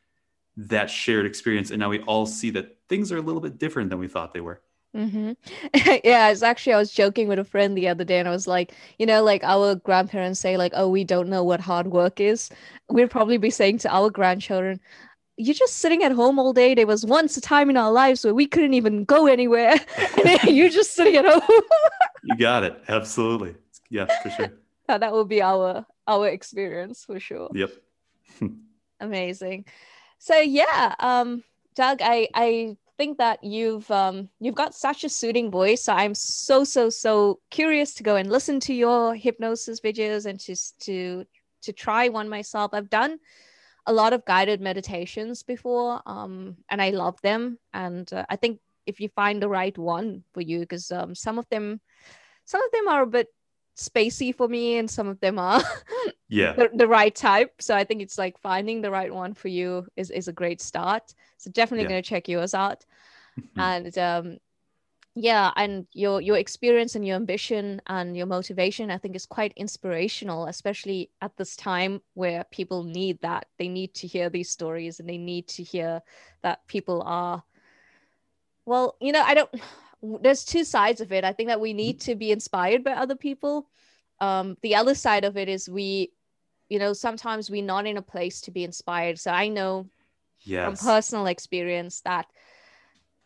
that 0.59 0.91
shared 0.91 1.25
experience. 1.25 1.71
And 1.71 1.79
now 1.79 1.89
we 1.89 2.01
all 2.01 2.27
see 2.27 2.51
that 2.51 2.77
things 2.89 3.13
are 3.13 3.17
a 3.17 3.23
little 3.23 3.41
bit 3.41 3.59
different 3.59 3.91
than 3.91 3.99
we 4.01 4.09
thought 4.09 4.35
they 4.35 4.41
were. 4.41 4.61
Mm-hmm. 4.97 5.33
yeah, 6.05 6.31
it's 6.31 6.43
actually, 6.43 6.73
I 6.73 6.79
was 6.79 6.91
joking 6.91 7.29
with 7.29 7.39
a 7.39 7.45
friend 7.45 7.77
the 7.77 7.89
other 7.89 8.05
day 8.05 8.19
and 8.19 8.27
I 8.27 8.33
was 8.33 8.49
like, 8.49 8.75
you 8.99 9.07
know, 9.07 9.23
like 9.23 9.45
our 9.45 9.77
grandparents 9.77 10.41
say, 10.41 10.57
like, 10.57 10.73
oh, 10.75 10.89
we 10.89 11.05
don't 11.05 11.29
know 11.29 11.45
what 11.45 11.61
hard 11.61 11.87
work 11.89 12.21
is. 12.21 12.51
We'd 12.89 13.11
probably 13.11 13.39
be 13.39 13.51
saying 13.51 13.79
to 13.79 13.95
our 13.95 14.11
grandchildren, 14.11 14.81
you're 15.37 15.55
just 15.55 15.77
sitting 15.77 16.03
at 16.03 16.11
home 16.11 16.41
all 16.41 16.53
day. 16.53 16.75
There 16.75 16.89
was 16.89 17.07
once 17.07 17.37
a 17.37 17.41
time 17.41 17.71
in 17.71 17.77
our 17.77 17.93
lives 17.93 18.25
where 18.25 18.35
we 18.35 18.47
couldn't 18.47 18.75
even 18.75 19.05
go 19.05 19.29
anywhere. 19.29 19.77
and 20.25 20.57
you're 20.57 20.69
just 20.69 20.95
sitting 20.95 21.15
at 21.15 21.25
home. 21.25 21.63
you 22.25 22.37
got 22.37 22.65
it. 22.65 22.83
Absolutely. 22.89 23.55
Yeah, 23.91 24.07
for 24.23 24.31
sure. 24.31 24.53
that 24.89 25.13
will 25.13 25.25
be 25.25 25.41
our 25.41 25.87
our 26.09 26.27
experience 26.27 27.05
for 27.05 27.21
sure. 27.21 27.51
Yep. 27.55 27.71
Amazing. 29.01 29.67
So 30.19 30.37
yeah, 30.39 30.95
um, 30.99 31.45
Doug, 31.75 32.01
I 32.03 32.29
I 32.35 32.77
think 32.97 33.19
that 33.19 33.43
you've 33.45 33.89
um 33.91 34.29
you've 34.41 34.57
got 34.57 34.75
such 34.75 35.05
a 35.05 35.09
soothing 35.09 35.51
voice. 35.51 35.85
So 35.85 35.93
I'm 35.93 36.15
so 36.15 36.65
so 36.65 36.91
so 36.91 37.39
curious 37.51 37.95
to 37.95 38.03
go 38.03 38.17
and 38.17 38.31
listen 38.31 38.61
to 38.61 38.75
your 38.75 39.15
hypnosis 39.15 39.81
videos 39.81 40.27
and 40.27 40.39
just 40.39 40.79
to 40.87 41.25
to 41.63 41.73
try 41.73 42.09
one 42.09 42.29
myself. 42.29 42.75
I've 42.75 42.91
done 42.91 43.19
a 43.87 43.93
lot 43.93 44.13
of 44.13 44.25
guided 44.27 44.61
meditations 44.61 45.43
before, 45.43 46.03
um, 46.05 46.57
and 46.69 46.83
I 46.83 46.91
love 46.91 47.21
them. 47.23 47.59
And 47.73 48.13
uh, 48.13 48.27
I 48.29 48.37
think 48.37 48.61
if 48.87 49.01
you 49.01 49.09
find 49.09 49.41
the 49.41 49.49
right 49.49 49.77
one 49.79 50.25
for 50.35 50.41
you, 50.41 50.61
because 50.61 50.93
um, 50.93 51.15
some 51.15 51.39
of 51.39 51.49
them, 51.49 51.81
some 52.45 52.63
of 52.63 52.71
them 52.73 52.89
are 52.89 53.03
a 53.03 53.07
bit 53.07 53.29
spacey 53.79 54.35
for 54.35 54.49
me, 54.49 54.79
and 54.79 54.91
some 54.91 55.09
of 55.09 55.21
them 55.21 55.39
are 55.39 55.63
yeah 56.29 56.53
the, 56.53 56.71
the, 56.75 56.89
right 56.89 57.15
type. 57.15 57.61
So 57.61 57.75
I 57.75 57.85
think 57.85 58.03
it's 58.03 58.19
like 58.19 58.39
finding 58.39 58.83
the 58.83 58.91
right 58.91 59.13
one 59.13 59.35
for 59.35 59.49
you 59.49 59.87
is 59.97 60.11
is 60.11 60.29
a 60.29 60.33
great 60.33 60.61
start. 60.61 61.15
So 61.39 61.51
definitely 61.51 61.85
yeah. 61.85 61.91
gonna 61.91 62.03
check 62.03 62.29
yours 62.29 62.55
out. 62.55 62.85
and 63.57 63.97
um, 63.99 64.39
yeah 65.21 65.51
and 65.57 65.87
your 65.93 66.21
your 66.21 66.37
experience 66.37 66.95
and 66.95 67.05
your 67.05 67.17
ambition 67.17 67.83
and 67.89 68.17
your 68.17 68.27
motivation 68.27 68.91
i 68.91 68.97
think 68.97 69.17
is 69.17 69.27
quite 69.27 69.53
inspirational 69.57 70.47
especially 70.47 71.11
at 71.21 71.37
this 71.37 71.57
time 71.57 72.01
where 72.15 72.45
people 72.53 72.85
need 72.85 73.21
that 73.21 73.47
they 73.59 73.69
need 73.69 73.93
to 73.95 74.07
hear 74.07 74.31
these 74.31 74.51
stories 74.51 75.01
and 75.01 75.09
they 75.09 75.19
need 75.19 75.49
to 75.49 75.63
hear 75.63 76.01
that 76.43 76.65
people 76.69 77.03
are 77.05 77.43
well 78.65 78.97
you 79.01 79.11
know 79.11 79.23
i 79.23 79.35
don't 79.35 79.51
there's 80.03 80.45
two 80.45 80.65
sides 80.65 81.01
of 81.01 81.13
it 81.13 81.25
i 81.25 81.33
think 81.33 81.49
that 81.49 81.61
we 81.61 81.73
need 81.73 82.01
to 82.01 82.15
be 82.15 82.31
inspired 82.31 82.85
by 82.85 82.93
other 82.93 83.17
people 83.17 83.69
um 84.21 84.57
the 84.63 84.75
other 84.75 84.95
side 84.95 85.25
of 85.25 85.37
it 85.37 85.49
is 85.49 85.69
we 85.69 86.11
you 86.69 86.79
know 86.79 86.93
sometimes 86.93 87.51
we're 87.51 87.63
not 87.63 87.87
in 87.87 87.97
a 87.97 88.03
place 88.03 88.41
to 88.41 88.51
be 88.51 88.65
inspired 88.65 89.19
so 89.19 89.31
i 89.31 89.49
know 89.49 89.87
yes. 90.43 90.65
from 90.65 90.87
personal 90.87 91.27
experience 91.27 92.01
that 92.03 92.27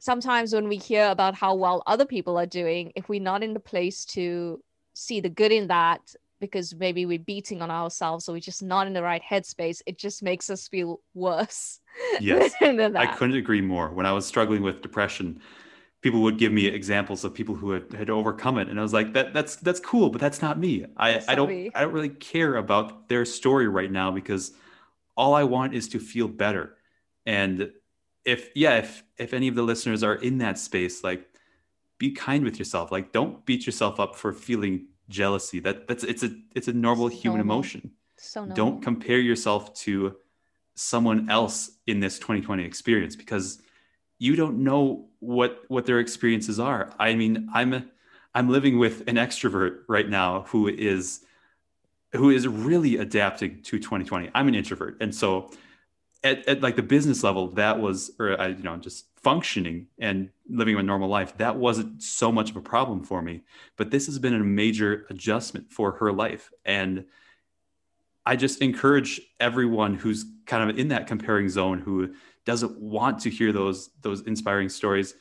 sometimes 0.02 0.52
when 0.52 0.68
we 0.68 0.76
hear 0.76 1.06
about 1.06 1.32
how 1.32 1.54
well 1.54 1.80
other 1.86 2.04
people 2.04 2.36
are 2.36 2.46
doing, 2.46 2.92
if 2.96 3.08
we're 3.08 3.20
not 3.20 3.44
in 3.44 3.54
the 3.54 3.60
place 3.60 4.04
to 4.04 4.60
see 4.94 5.20
the 5.20 5.28
good 5.28 5.52
in 5.52 5.68
that, 5.68 6.00
because 6.40 6.74
maybe 6.74 7.06
we're 7.06 7.20
beating 7.20 7.62
on 7.62 7.70
ourselves 7.70 8.28
or 8.28 8.32
we're 8.32 8.40
just 8.40 8.64
not 8.64 8.88
in 8.88 8.94
the 8.94 9.02
right 9.02 9.22
headspace, 9.22 9.80
it 9.86 9.96
just 9.96 10.20
makes 10.20 10.50
us 10.50 10.66
feel 10.68 11.00
worse. 11.14 11.78
Yes. 12.20 12.54
I 12.60 13.06
couldn't 13.06 13.36
agree 13.36 13.60
more. 13.60 13.90
When 13.90 14.06
I 14.06 14.12
was 14.12 14.26
struggling 14.26 14.62
with 14.62 14.80
depression, 14.80 15.40
people 16.02 16.20
would 16.20 16.36
give 16.36 16.52
me 16.52 16.66
examples 16.66 17.24
of 17.24 17.32
people 17.32 17.54
who 17.54 17.70
had, 17.70 17.92
had 17.92 18.10
overcome 18.10 18.58
it. 18.58 18.68
And 18.68 18.78
I 18.78 18.82
was 18.82 18.92
like, 18.92 19.12
that 19.14 19.32
that's 19.32 19.56
that's 19.56 19.80
cool, 19.80 20.10
but 20.10 20.20
that's 20.20 20.42
not 20.42 20.58
me. 20.58 20.84
I, 20.96 21.22
I 21.26 21.34
don't 21.34 21.48
me. 21.48 21.70
I 21.74 21.82
don't 21.82 21.92
really 21.92 22.10
care 22.10 22.56
about 22.56 23.08
their 23.08 23.24
story 23.24 23.68
right 23.68 23.90
now 23.90 24.10
because 24.10 24.52
all 25.16 25.34
I 25.34 25.44
want 25.44 25.74
is 25.74 25.88
to 25.90 25.98
feel 25.98 26.28
better. 26.28 26.76
And 27.24 27.72
if 28.24 28.50
yeah 28.54 28.76
if 28.78 29.02
if 29.18 29.34
any 29.34 29.48
of 29.48 29.54
the 29.54 29.62
listeners 29.62 30.02
are 30.02 30.14
in 30.16 30.38
that 30.38 30.58
space 30.58 31.02
like 31.02 31.26
be 31.98 32.10
kind 32.10 32.44
with 32.44 32.58
yourself 32.58 32.92
like 32.92 33.12
don't 33.12 33.44
beat 33.46 33.66
yourself 33.66 33.98
up 34.00 34.14
for 34.14 34.32
feeling 34.32 34.86
jealousy 35.08 35.60
that 35.60 35.86
that's 35.88 36.04
it's 36.04 36.22
a 36.22 36.30
it's 36.54 36.68
a 36.68 36.72
normal 36.72 37.08
human 37.08 37.38
normal. 37.38 37.56
emotion 37.56 37.90
so 38.16 38.40
normal. 38.40 38.56
don't 38.56 38.82
compare 38.82 39.18
yourself 39.18 39.74
to 39.74 40.16
someone 40.74 41.28
else 41.28 41.72
in 41.86 42.00
this 42.00 42.18
2020 42.18 42.64
experience 42.64 43.16
because 43.16 43.60
you 44.22 44.36
don't 44.36 44.58
know 44.58 45.06
what 45.20 45.62
what 45.68 45.86
their 45.86 45.98
experiences 45.98 46.58
are 46.60 46.90
i 46.98 47.14
mean 47.14 47.48
i'm 47.52 47.90
i'm 48.34 48.48
living 48.48 48.78
with 48.78 49.06
an 49.08 49.16
extrovert 49.16 49.80
right 49.88 50.08
now 50.08 50.42
who 50.48 50.68
is 50.68 51.24
who 52.12 52.30
is 52.30 52.46
really 52.46 52.96
adapting 52.96 53.62
to 53.62 53.78
2020 53.78 54.30
i'm 54.34 54.48
an 54.48 54.54
introvert 54.54 54.96
and 55.00 55.14
so 55.14 55.50
at, 56.24 56.46
at 56.48 56.60
like 56.60 56.76
the 56.76 56.82
business 56.82 57.22
level, 57.22 57.48
that 57.48 57.80
was, 57.80 58.12
or 58.18 58.40
I, 58.40 58.48
you 58.48 58.62
know, 58.62 58.76
just 58.76 59.06
functioning 59.16 59.88
and 59.98 60.30
living 60.48 60.76
a 60.76 60.82
normal 60.82 61.08
life, 61.08 61.36
that 61.38 61.56
wasn't 61.56 62.02
so 62.02 62.30
much 62.30 62.50
of 62.50 62.56
a 62.56 62.60
problem 62.60 63.02
for 63.02 63.22
me. 63.22 63.42
But 63.76 63.90
this 63.90 64.06
has 64.06 64.18
been 64.18 64.34
a 64.34 64.38
major 64.38 65.06
adjustment 65.10 65.72
for 65.72 65.92
her 65.92 66.12
life. 66.12 66.50
And 66.64 67.06
I 68.24 68.36
just 68.36 68.62
encourage 68.62 69.20
everyone 69.40 69.94
who's 69.94 70.24
kind 70.46 70.70
of 70.70 70.78
in 70.78 70.88
that 70.88 71.08
comparing 71.08 71.48
zone 71.48 71.80
who 71.80 72.14
doesn't 72.44 72.78
want 72.78 73.20
to 73.20 73.30
hear 73.30 73.52
those 73.52 73.90
those 74.02 74.22
inspiring 74.22 74.68
stories, 74.68 75.14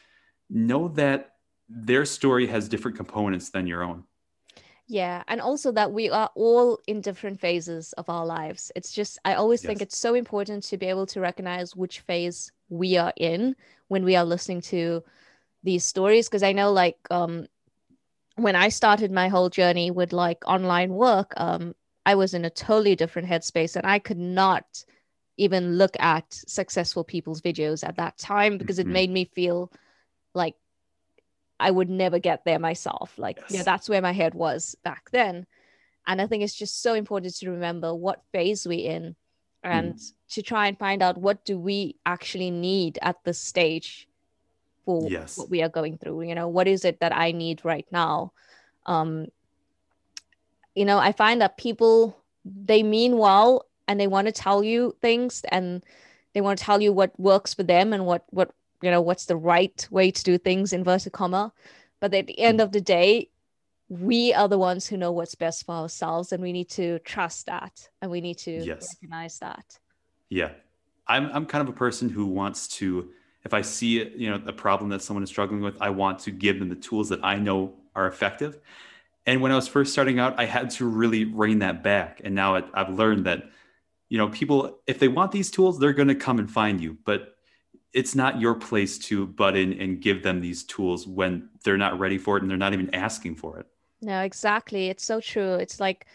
know 0.50 0.88
that 0.90 1.32
their 1.70 2.06
story 2.06 2.48
has 2.48 2.68
different 2.68 2.98
components 2.98 3.50
than 3.50 3.68
your 3.68 3.84
own. 3.84 4.04
Yeah, 4.88 5.24
and 5.30 5.40
also 5.40 5.72
that 5.72 5.94
we 5.94 6.10
are 6.10 6.30
all 6.36 6.80
in 6.86 7.00
different 7.00 7.40
phases 7.40 7.94
of 7.94 8.10
our 8.10 8.26
lives. 8.26 8.74
It's 8.76 8.92
just 8.92 9.20
I 9.24 9.36
always 9.36 9.64
yes. 9.64 9.68
think 9.68 9.82
it's 9.82 9.98
so 9.98 10.16
important 10.16 10.64
to 10.64 10.78
be 10.78 10.88
able 10.88 11.06
to 11.08 11.22
recognize 11.22 11.76
which 11.76 12.02
phase 12.02 12.52
we 12.68 12.98
are 12.98 13.14
in 13.16 13.56
when 13.88 14.04
we 14.04 14.18
are 14.18 14.26
listening 14.26 14.60
to 14.62 15.02
these 15.64 15.86
stories 15.86 16.28
because 16.28 16.44
I 16.44 16.52
know 16.52 16.74
like 16.74 16.98
um 17.10 17.48
when 18.36 18.56
I 18.56 18.70
started 18.70 19.12
my 19.12 19.30
whole 19.30 19.50
journey 19.50 19.92
with 19.92 20.12
like 20.12 20.46
online 20.46 20.92
work, 20.92 21.34
um 21.38 21.74
I 22.06 22.16
was 22.16 22.34
in 22.34 22.44
a 22.44 22.50
totally 22.50 22.96
different 22.98 23.30
headspace 23.30 23.78
and 23.78 23.86
I 23.86 24.00
could 24.00 24.18
not 24.18 24.84
even 25.38 25.78
look 25.78 25.96
at 26.00 26.26
successful 26.30 27.04
people's 27.04 27.42
videos 27.42 27.88
at 27.88 27.98
that 27.98 28.18
time 28.18 28.58
because 28.58 28.78
mm-hmm. 28.78 28.90
it 28.90 28.94
made 28.94 29.10
me 29.10 29.26
feel 29.26 29.72
like 30.34 30.56
I 31.60 31.72
would 31.72 31.90
never 31.90 32.20
get 32.20 32.44
there 32.46 32.60
myself. 32.60 33.14
Like, 33.18 33.38
yes. 33.38 33.52
yeah, 33.52 33.64
that's 33.64 33.90
where 33.90 34.02
my 34.02 34.12
head 34.12 34.34
was 34.34 34.76
back 34.84 35.10
then. 35.12 35.46
And 36.08 36.22
I 36.22 36.28
think 36.28 36.44
it's 36.44 36.56
just 36.56 36.82
so 36.82 36.94
important 36.94 37.36
to 37.36 37.52
remember 37.52 37.94
what 37.94 38.24
phase 38.32 38.68
we're 38.68 38.90
in 38.90 39.16
and 39.64 39.94
mm. 39.94 40.14
to 40.30 40.42
try 40.42 40.68
and 40.68 40.78
find 40.78 41.04
out 41.04 41.18
what 41.18 41.46
do 41.46 41.60
we 41.60 41.96
actually 42.06 42.50
need 42.50 42.98
at 43.02 43.24
this 43.24 43.40
stage 43.40 44.08
for 44.86 45.08
yes. 45.10 45.38
what 45.38 45.50
we 45.50 45.62
are 45.62 45.70
going 45.70 45.98
through. 45.98 46.24
You 46.24 46.36
know, 46.36 46.48
what 46.48 46.68
is 46.68 46.86
it 46.86 47.00
that 47.00 47.16
I 47.16 47.32
need 47.32 47.64
right 47.64 47.86
now? 47.92 48.34
Um, 48.88 49.28
you 50.74 50.86
know, 50.86 50.98
I 50.98 51.12
find 51.12 51.42
that 51.42 51.58
people 51.58 52.18
they 52.44 52.82
mean 52.82 53.18
well 53.18 53.66
and 53.92 54.00
they 54.00 54.08
want 54.08 54.28
to 54.28 54.32
tell 54.32 54.64
you 54.64 54.96
things 55.02 55.44
and 55.52 55.84
they 56.34 56.40
want 56.40 56.58
to 56.58 56.64
tell 56.64 56.82
you 56.82 56.94
what 56.94 57.20
works 57.20 57.54
for 57.54 57.64
them 57.64 57.92
and 57.92 58.06
what 58.06 58.24
what 58.30 58.52
you 58.82 58.90
know 58.90 59.02
what's 59.02 59.26
the 59.26 59.36
right 59.36 59.86
way 59.92 60.10
to 60.10 60.24
do 60.24 60.38
things 60.38 60.72
inverted 60.72 61.12
comma. 61.12 61.52
But 62.00 62.14
at 62.14 62.26
the 62.26 62.40
end 62.40 62.60
hmm. 62.60 62.64
of 62.64 62.72
the 62.72 62.80
day 62.80 63.30
we 63.90 64.34
are 64.34 64.48
the 64.48 64.58
ones 64.58 64.88
who 64.88 64.96
know 64.96 65.12
what's 65.12 65.36
best 65.36 65.66
for 65.66 65.76
ourselves 65.76 66.32
and 66.32 66.42
we 66.42 66.54
need 66.54 66.70
to 66.70 67.00
trust 67.00 67.48
that 67.48 67.90
and 68.02 68.10
we 68.10 68.22
need 68.22 68.38
to 68.38 68.52
yes. 68.52 68.96
recognize 68.96 69.40
that. 69.40 69.78
Yeah. 70.30 70.52
I'm 71.06 71.30
i'm 71.34 71.46
kind 71.46 71.62
of 71.62 71.68
a 71.68 71.78
person 71.78 72.08
who 72.08 72.26
wants 72.26 72.70
to 72.80 73.10
if 73.44 73.54
i 73.54 73.62
see 73.62 74.08
you 74.16 74.30
know 74.30 74.42
a 74.46 74.54
problem 74.54 74.92
that 74.92 75.02
someone 75.02 75.24
is 75.24 75.30
struggling 75.30 75.62
with 75.62 75.76
i 75.82 75.90
want 75.90 76.20
to 76.20 76.32
give 76.32 76.60
them 76.60 76.70
the 76.70 76.76
tools 76.76 77.10
that 77.10 77.20
i 77.24 77.36
know 77.36 77.74
are 77.94 78.08
effective. 78.08 78.58
And 79.26 79.42
when 79.42 79.52
i 79.52 79.56
was 79.56 79.68
first 79.68 79.92
starting 79.92 80.20
out 80.20 80.40
i 80.40 80.46
had 80.46 80.70
to 80.78 80.86
really 80.86 81.26
rein 81.26 81.60
that 81.60 81.84
back. 81.84 82.22
And 82.24 82.34
now 82.34 82.64
i've 82.74 82.94
learned 82.94 83.26
that 83.26 83.50
you 84.12 84.18
know 84.18 84.28
people 84.30 84.80
if 84.86 85.00
they 85.00 85.08
want 85.08 85.32
these 85.32 85.50
tools 85.50 85.80
they're 85.80 85.94
going 85.94 86.08
to 86.08 86.16
come 86.16 86.38
and 86.38 86.52
find 86.52 86.80
you 86.82 86.98
but 87.06 87.36
it's 87.94 88.16
not 88.16 88.40
your 88.40 88.56
place 88.56 88.98
to 88.98 89.28
butt 89.28 89.56
in 89.56 89.80
and 89.80 90.02
give 90.02 90.24
them 90.24 90.42
these 90.42 90.64
tools 90.64 91.08
when 91.08 91.50
they're 91.64 91.78
not 91.78 92.00
ready 92.00 92.18
for 92.18 92.38
it 92.38 92.42
and 92.42 92.50
they're 92.50 92.58
not 92.58 92.74
even 92.74 92.94
asking 92.96 93.36
for 93.36 93.60
it. 93.60 93.66
No, 94.02 94.22
exactly. 94.22 94.88
It's 94.88 95.04
so 95.04 95.20
true. 95.20 95.56
It's 95.56 95.80
like 95.80 96.06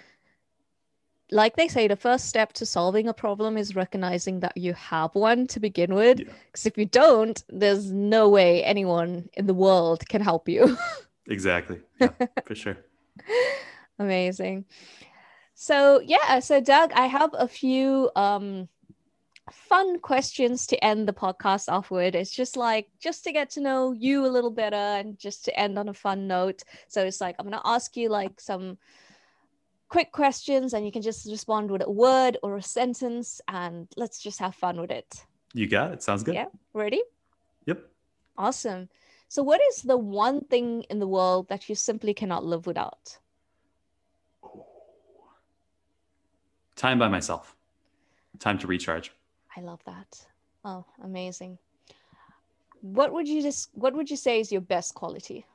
like 1.33 1.57
they 1.57 1.67
say 1.67 1.89
the 1.89 1.97
first 1.97 2.27
step 2.27 2.53
to 2.53 2.65
solving 2.65 3.09
a 3.09 3.13
problem 3.13 3.57
is 3.57 3.75
recognizing 3.75 4.41
that 4.41 4.57
you 4.57 4.73
have 4.75 5.13
one 5.15 5.47
to 5.49 5.59
begin 5.59 5.93
with 5.93 6.19
because 6.19 6.65
yeah. 6.65 6.69
if 6.69 6.79
you 6.79 6.87
don't 6.87 7.43
there's 7.49 7.91
no 7.91 8.29
way 8.29 8.63
anyone 8.63 9.29
in 9.33 9.47
the 9.47 9.55
world 9.55 10.09
can 10.09 10.21
help 10.21 10.49
you 10.49 10.79
exactly 11.27 11.81
yeah, 12.01 12.11
for 12.45 12.55
sure 12.55 12.79
amazing 13.99 14.65
so 15.57 16.01
yeah 16.05 16.38
so 16.38 16.61
doug 16.61 16.92
i 16.92 17.07
have 17.07 17.31
a 17.33 17.49
few 17.49 18.09
um 18.14 18.69
fun 19.51 19.99
questions 19.99 20.66
to 20.66 20.85
end 20.85 21.07
the 21.07 21.12
podcast 21.12 21.69
off 21.69 21.90
with. 21.90 22.14
It's 22.14 22.31
just 22.31 22.57
like 22.57 22.88
just 22.99 23.25
to 23.25 23.33
get 23.33 23.51
to 23.51 23.61
know 23.61 23.92
you 23.92 24.27
a 24.27 24.29
little 24.29 24.51
better 24.51 24.77
and 24.77 25.19
just 25.19 25.45
to 25.45 25.59
end 25.59 25.79
on 25.79 25.88
a 25.88 25.95
fun 25.95 26.27
note. 26.27 26.62
So 26.88 27.05
it's 27.05 27.21
like 27.21 27.37
I'm 27.38 27.47
gonna 27.47 27.62
ask 27.64 27.97
you 27.97 28.09
like 28.09 28.40
some 28.40 28.79
quick 29.88 30.11
questions 30.11 30.75
and 30.75 30.85
you 30.85 30.90
can 30.90 31.03
just 31.03 31.31
respond 31.31 31.71
with 31.71 31.83
a 31.83 31.90
word 31.90 32.38
or 32.42 32.57
a 32.57 32.62
sentence 32.62 33.40
and 33.47 33.87
let's 33.97 34.21
just 34.21 34.40
have 34.40 34.55
fun 34.55 34.81
with 34.81 34.90
it. 34.90 35.25
You 35.55 35.69
got 35.69 35.92
it. 35.92 36.03
Sounds 36.03 36.23
good. 36.23 36.35
Yeah. 36.35 36.47
Ready? 36.75 37.03
Yep. 37.66 37.85
Awesome. 38.37 38.88
So 39.29 39.42
what 39.42 39.61
is 39.71 39.83
the 39.83 39.97
one 39.97 40.40
thing 40.45 40.83
in 40.90 40.99
the 40.99 41.07
world 41.07 41.49
that 41.49 41.69
you 41.69 41.75
simply 41.75 42.14
cannot 42.14 42.45
live 42.45 42.66
without? 42.66 43.19
Time 46.77 46.99
by 46.99 47.09
myself. 47.09 47.57
Time 48.39 48.59
to 48.59 48.67
recharge. 48.67 49.12
I 49.57 49.62
love 49.62 49.81
that. 49.87 50.27
Oh, 50.65 50.85
amazing. 51.03 51.59
What 52.83 53.12
would 53.12 53.27
you 53.27 53.41
just 53.43 53.71
what 53.73 53.95
would 53.95 54.11
you 54.11 54.17
say 54.17 54.41
is 54.41 54.53
your 54.53 54.61
best 54.61 54.95
quality? 54.95 55.47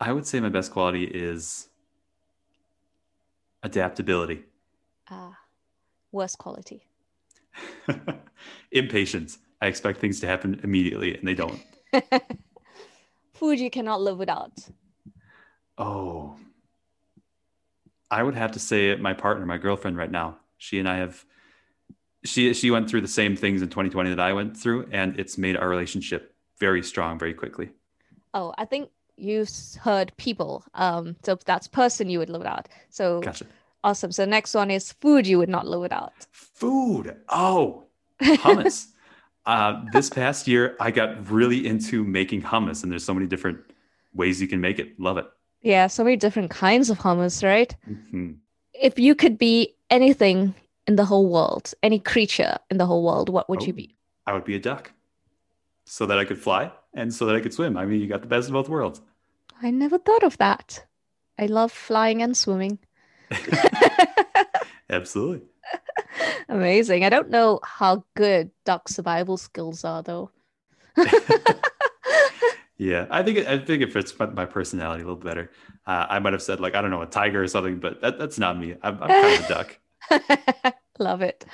I 0.00 0.12
would 0.12 0.26
say 0.26 0.40
my 0.40 0.48
best 0.48 0.72
quality 0.72 1.04
is 1.04 1.68
adaptability. 3.62 4.44
Ah, 5.10 5.30
uh, 5.30 5.34
worst 6.10 6.38
quality. 6.38 6.86
Impatience. 8.72 9.38
I 9.60 9.66
expect 9.66 10.00
things 10.00 10.18
to 10.20 10.26
happen 10.26 10.60
immediately 10.64 11.16
and 11.16 11.28
they 11.28 11.34
don't. 11.34 11.60
Food 13.34 13.60
you 13.60 13.70
cannot 13.70 14.00
live 14.00 14.18
without. 14.18 14.52
Oh. 15.78 16.36
I 18.12 18.22
would 18.22 18.34
have 18.34 18.52
to 18.52 18.58
say 18.58 18.94
my 18.96 19.14
partner, 19.14 19.46
my 19.46 19.56
girlfriend 19.56 19.96
right 19.96 20.10
now. 20.10 20.36
She 20.58 20.78
and 20.78 20.86
I 20.88 20.98
have 20.98 21.24
she 22.24 22.52
she 22.52 22.70
went 22.70 22.88
through 22.88 23.00
the 23.00 23.08
same 23.08 23.34
things 23.34 23.62
in 23.62 23.68
2020 23.68 24.10
that 24.10 24.20
I 24.20 24.34
went 24.34 24.54
through, 24.56 24.86
and 24.92 25.18
it's 25.18 25.38
made 25.38 25.56
our 25.56 25.68
relationship 25.68 26.34
very 26.60 26.82
strong 26.82 27.18
very 27.18 27.32
quickly. 27.32 27.70
Oh, 28.34 28.54
I 28.58 28.66
think 28.66 28.90
you've 29.16 29.50
heard 29.80 30.12
people. 30.18 30.62
Um, 30.74 31.16
so 31.22 31.38
that's 31.46 31.66
person 31.66 32.10
you 32.10 32.18
would 32.18 32.28
live 32.28 32.42
without. 32.42 32.68
So 32.90 33.20
gotcha. 33.20 33.46
awesome. 33.82 34.12
So 34.12 34.26
next 34.26 34.54
one 34.54 34.70
is 34.70 34.92
food 34.92 35.26
you 35.26 35.38
would 35.38 35.48
not 35.48 35.66
live 35.66 35.80
without. 35.80 36.12
Food. 36.32 37.16
Oh, 37.30 37.86
hummus. 38.22 38.88
uh, 39.46 39.82
this 39.90 40.10
past 40.10 40.46
year, 40.46 40.76
I 40.78 40.90
got 40.90 41.30
really 41.30 41.66
into 41.66 42.04
making 42.04 42.42
hummus, 42.42 42.82
and 42.82 42.92
there's 42.92 43.04
so 43.04 43.14
many 43.14 43.26
different 43.26 43.60
ways 44.14 44.40
you 44.42 44.48
can 44.48 44.60
make 44.60 44.78
it. 44.78 45.00
Love 45.00 45.16
it. 45.16 45.26
Yeah, 45.62 45.86
so 45.86 46.04
many 46.04 46.16
different 46.16 46.50
kinds 46.50 46.90
of 46.90 46.98
hummus, 46.98 47.42
right? 47.42 47.74
Mm-hmm. 47.88 48.32
If 48.74 48.98
you 48.98 49.14
could 49.14 49.38
be 49.38 49.74
anything 49.90 50.54
in 50.86 50.96
the 50.96 51.04
whole 51.04 51.28
world, 51.28 51.72
any 51.82 51.98
creature 51.98 52.58
in 52.70 52.78
the 52.78 52.86
whole 52.86 53.04
world, 53.04 53.28
what 53.28 53.48
would 53.48 53.62
oh, 53.62 53.66
you 53.66 53.72
be? 53.72 53.96
I 54.26 54.32
would 54.32 54.44
be 54.44 54.56
a 54.56 54.60
duck 54.60 54.92
so 55.86 56.06
that 56.06 56.18
I 56.18 56.24
could 56.24 56.38
fly 56.38 56.72
and 56.94 57.12
so 57.14 57.26
that 57.26 57.36
I 57.36 57.40
could 57.40 57.54
swim. 57.54 57.76
I 57.76 57.86
mean, 57.86 58.00
you 58.00 58.08
got 58.08 58.22
the 58.22 58.26
best 58.26 58.48
of 58.48 58.54
both 58.54 58.68
worlds. 58.68 59.00
I 59.62 59.70
never 59.70 59.98
thought 59.98 60.24
of 60.24 60.36
that. 60.38 60.84
I 61.38 61.46
love 61.46 61.70
flying 61.70 62.22
and 62.22 62.36
swimming. 62.36 62.78
Absolutely. 64.90 65.46
Amazing. 66.48 67.04
I 67.04 67.08
don't 67.08 67.30
know 67.30 67.60
how 67.62 68.04
good 68.14 68.50
duck 68.64 68.88
survival 68.88 69.36
skills 69.36 69.84
are, 69.84 70.02
though. 70.02 70.30
yeah, 72.82 73.06
I 73.10 73.22
think 73.22 73.38
it, 73.38 73.46
I 73.46 73.58
think 73.58 73.80
it 73.80 73.92
fits 73.92 74.12
my 74.18 74.44
personality 74.44 75.02
a 75.02 75.06
little 75.06 75.22
better. 75.22 75.52
Uh, 75.86 76.06
I 76.10 76.18
might 76.18 76.32
have 76.32 76.42
said 76.42 76.58
like 76.58 76.74
I 76.74 76.82
don't 76.82 76.90
know 76.90 77.02
a 77.02 77.06
tiger 77.06 77.40
or 77.40 77.46
something, 77.46 77.78
but 77.78 78.00
that, 78.00 78.18
that's 78.18 78.40
not 78.40 78.58
me. 78.58 78.74
I'm, 78.82 79.00
I'm 79.00 79.08
kind 79.08 79.38
of 79.38 79.44
a 79.44 79.48
duck. 79.48 80.74
Love 80.98 81.22
it. 81.22 81.44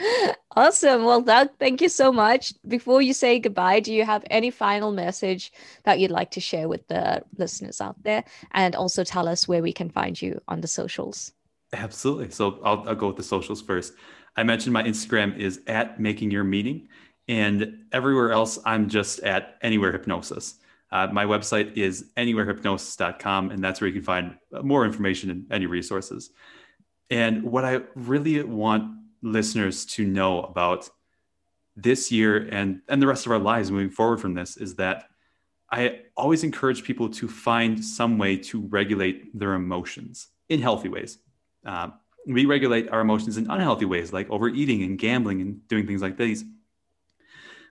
Awesome. 0.53 1.05
Well, 1.05 1.21
Doug, 1.21 1.51
thank 1.59 1.83
you 1.83 1.91
so 1.91 2.11
much. 2.11 2.55
Before 2.67 3.03
you 3.03 3.13
say 3.13 3.39
goodbye, 3.39 3.81
do 3.81 3.93
you 3.93 4.07
have 4.07 4.25
any 4.31 4.51
final 4.51 4.91
message 4.91 5.53
that 5.85 6.01
you'd 6.01 6.11
like 6.11 6.31
to 6.33 6.41
share 6.41 6.67
with 6.67 6.89
the 6.89 7.23
listeners 7.37 7.81
out 7.81 8.03
there? 8.03 8.25
And 8.53 8.75
also 8.75 9.05
tell 9.05 9.29
us 9.29 9.47
where 9.47 9.63
we 9.63 9.73
can 9.73 9.91
find 9.91 10.21
you 10.21 10.41
on 10.49 10.63
the 10.63 10.67
socials. 10.67 11.33
Absolutely. 11.75 12.31
So 12.31 12.59
I'll, 12.65 12.89
I'll 12.89 12.95
go 12.95 13.09
with 13.09 13.17
the 13.17 13.23
socials 13.23 13.61
first. 13.61 13.93
I 14.35 14.45
mentioned 14.45 14.73
my 14.73 14.83
Instagram 14.83 15.37
is 15.37 15.61
at 15.67 16.01
making 16.01 16.31
your 16.31 16.45
meeting, 16.45 16.89
and 17.29 17.85
everywhere 17.93 18.33
else, 18.33 18.59
I'm 18.65 18.89
just 18.89 19.21
at 19.21 19.59
anywhere 19.61 19.93
hypnosis. 19.93 20.55
Uh, 20.91 21.09
my 21.13 21.25
website 21.25 21.77
is 21.77 22.11
anywherehypnosis.com, 22.17 23.51
and 23.51 23.63
that's 23.63 23.81
where 23.81 23.89
you 23.89 23.95
can 23.95 24.03
find 24.03 24.37
more 24.63 24.85
information 24.85 25.31
and 25.31 25.47
any 25.51 25.67
resources. 25.67 26.31
And 27.11 27.43
what 27.43 27.65
I 27.65 27.83
really 27.95 28.43
want 28.43 28.99
listeners 29.23 29.85
to 29.87 30.07
know 30.07 30.43
about 30.43 30.89
this 31.77 32.11
year 32.11 32.49
and, 32.51 32.81
and 32.89 33.01
the 33.01 33.07
rest 33.07 33.27
of 33.27 33.33
our 33.33 33.39
lives 33.39 33.71
moving 33.71 33.91
forward 33.91 34.21
from 34.21 34.35
this 34.35 34.57
is 34.57 34.75
that 34.77 35.09
I 35.71 36.01
always 36.17 36.45
encourage 36.45 36.83
people 36.83 37.09
to 37.11 37.29
find 37.29 37.85
some 37.85 38.19
way 38.19 38.37
to 38.37 38.63
regulate 38.69 39.39
their 39.39 39.55
emotions 39.55 40.29
in 40.49 40.61
healthy 40.61 40.89
ways. 40.89 41.19
Uh, 41.65 41.91
we 42.27 42.47
regulate 42.47 42.89
our 42.89 43.01
emotions 43.01 43.37
in 43.37 43.51
unhealthy 43.51 43.85
ways, 43.85 44.13
like 44.13 44.29
overeating 44.31 44.83
and 44.83 44.99
gambling 44.99 45.41
and 45.41 45.67
doing 45.69 45.87
things 45.87 46.03
like 46.03 46.17
these. 46.17 46.45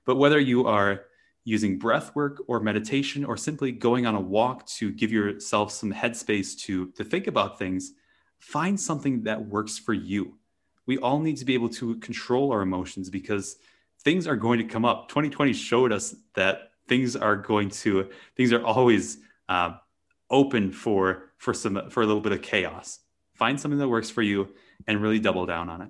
But 0.05 0.15
whether 0.15 0.39
you 0.39 0.67
are 0.67 1.01
using 1.47 1.79
breath 1.79 2.13
work 2.13 2.43
or 2.47 2.59
meditation 2.59 3.23
or 3.23 3.37
simply 3.37 3.71
going 3.71 4.05
on 4.05 4.15
a 4.15 4.19
walk 4.19 4.65
to 4.65 4.91
give 4.91 5.13
yourself 5.13 5.71
some 5.71 5.93
headspace 5.93 6.59
to, 6.59 6.91
to 6.91 7.05
think 7.05 7.25
about 7.25 7.57
things, 7.57 7.93
find 8.37 8.77
something 8.77 9.23
that 9.23 9.47
works 9.47 9.77
for 9.77 9.93
you. 9.93 10.37
We 10.87 10.97
all 10.97 11.19
need 11.19 11.37
to 11.37 11.45
be 11.45 11.53
able 11.53 11.69
to 11.69 11.95
control 11.99 12.51
our 12.51 12.63
emotions 12.63 13.09
because 13.09 13.55
things 14.03 14.27
are 14.27 14.35
going 14.35 14.59
to 14.59 14.65
come 14.65 14.83
up. 14.83 15.07
2020 15.07 15.53
showed 15.53 15.93
us 15.93 16.13
that 16.35 16.71
things 16.89 17.15
are 17.15 17.37
going 17.37 17.69
to, 17.69 18.09
things 18.35 18.51
are 18.51 18.65
always 18.65 19.19
uh, 19.47 19.77
open 20.29 20.73
for 20.73 21.31
for 21.37 21.53
some 21.53 21.89
for 21.89 22.03
a 22.03 22.05
little 22.05 22.19
bit 22.19 22.33
of 22.33 22.41
chaos. 22.41 22.99
Find 23.35 23.57
something 23.57 23.79
that 23.79 23.87
works 23.87 24.09
for 24.09 24.21
you 24.21 24.49
and 24.85 25.01
really 25.01 25.19
double 25.19 25.45
down 25.45 25.69
on 25.69 25.81
it. 25.81 25.89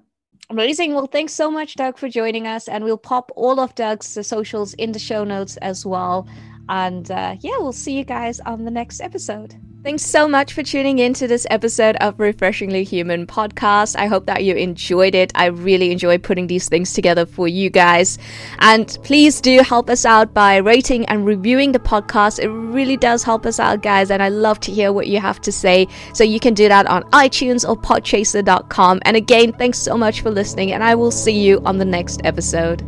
Amazing. 0.50 0.94
Well, 0.94 1.08
thanks 1.08 1.34
so 1.34 1.52
much, 1.52 1.76
Doug, 1.76 1.98
for 1.98 2.10
joining 2.10 2.48
us. 2.48 2.68
And 2.68 2.84
we'll 2.84 2.98
pop 2.98 3.32
all 3.36 3.60
of 3.60 3.76
Doug's 3.76 4.18
socials 4.26 4.74
in 4.76 4.92
the 4.94 5.00
show 5.00 5.24
notes 5.24 5.58
as 5.58 5.86
well. 5.86 6.28
And 6.70 7.10
uh, 7.12 7.36
yeah, 7.40 7.58
we'll 7.58 7.74
see 7.74 7.98
you 7.98 8.04
guys 8.04 8.40
on 8.42 8.66
the 8.66 8.72
next 8.72 9.02
episode. 9.02 9.56
Thanks 9.88 10.04
so 10.04 10.28
much 10.28 10.52
for 10.52 10.64
tuning 10.64 11.00
in 11.00 11.14
to 11.14 11.30
this 11.30 11.48
episode 11.50 11.96
of 12.02 12.20
Refreshingly 12.20 12.84
Human 12.84 13.26
podcast. 13.26 13.96
I 13.96 14.08
hope 14.08 14.26
that 14.26 14.44
you 14.44 14.54
enjoyed 14.54 15.16
it. 15.16 15.32
I 15.34 15.46
really 15.46 15.94
enjoy 15.94 16.18
putting 16.18 16.48
these 16.48 16.68
things 16.68 16.92
together 16.92 17.26
for 17.26 17.48
you 17.48 17.70
guys. 17.70 18.20
And 18.60 18.86
please 19.04 19.40
do 19.40 19.62
help 19.62 19.90
us 19.90 20.04
out 20.04 20.34
by 20.34 20.58
rating 20.58 21.06
and 21.06 21.26
reviewing 21.26 21.72
the 21.72 21.80
podcast. 21.80 22.40
It 22.40 22.50
really 22.50 22.98
does 22.98 23.24
help 23.24 23.46
us 23.46 23.62
out, 23.62 23.82
guys. 23.82 24.12
And 24.12 24.22
I 24.22 24.28
love 24.28 24.60
to 24.60 24.74
hear 24.74 24.92
what 24.92 25.08
you 25.08 25.22
have 25.22 25.40
to 25.40 25.54
say. 25.54 25.88
So 26.14 26.26
you 26.26 26.42
can 26.42 26.54
do 26.54 26.68
that 26.68 26.86
on 26.88 27.04
iTunes 27.12 27.66
or 27.66 27.78
podchaser.com. 27.78 29.00
And 29.04 29.16
again, 29.16 29.54
thanks 29.54 29.80
so 29.80 29.98
much 29.98 30.20
for 30.20 30.32
listening. 30.32 30.74
And 30.74 30.84
I 30.84 30.96
will 30.96 31.12
see 31.12 31.40
you 31.40 31.62
on 31.64 31.78
the 31.78 31.86
next 31.86 32.20
episode. 32.26 32.84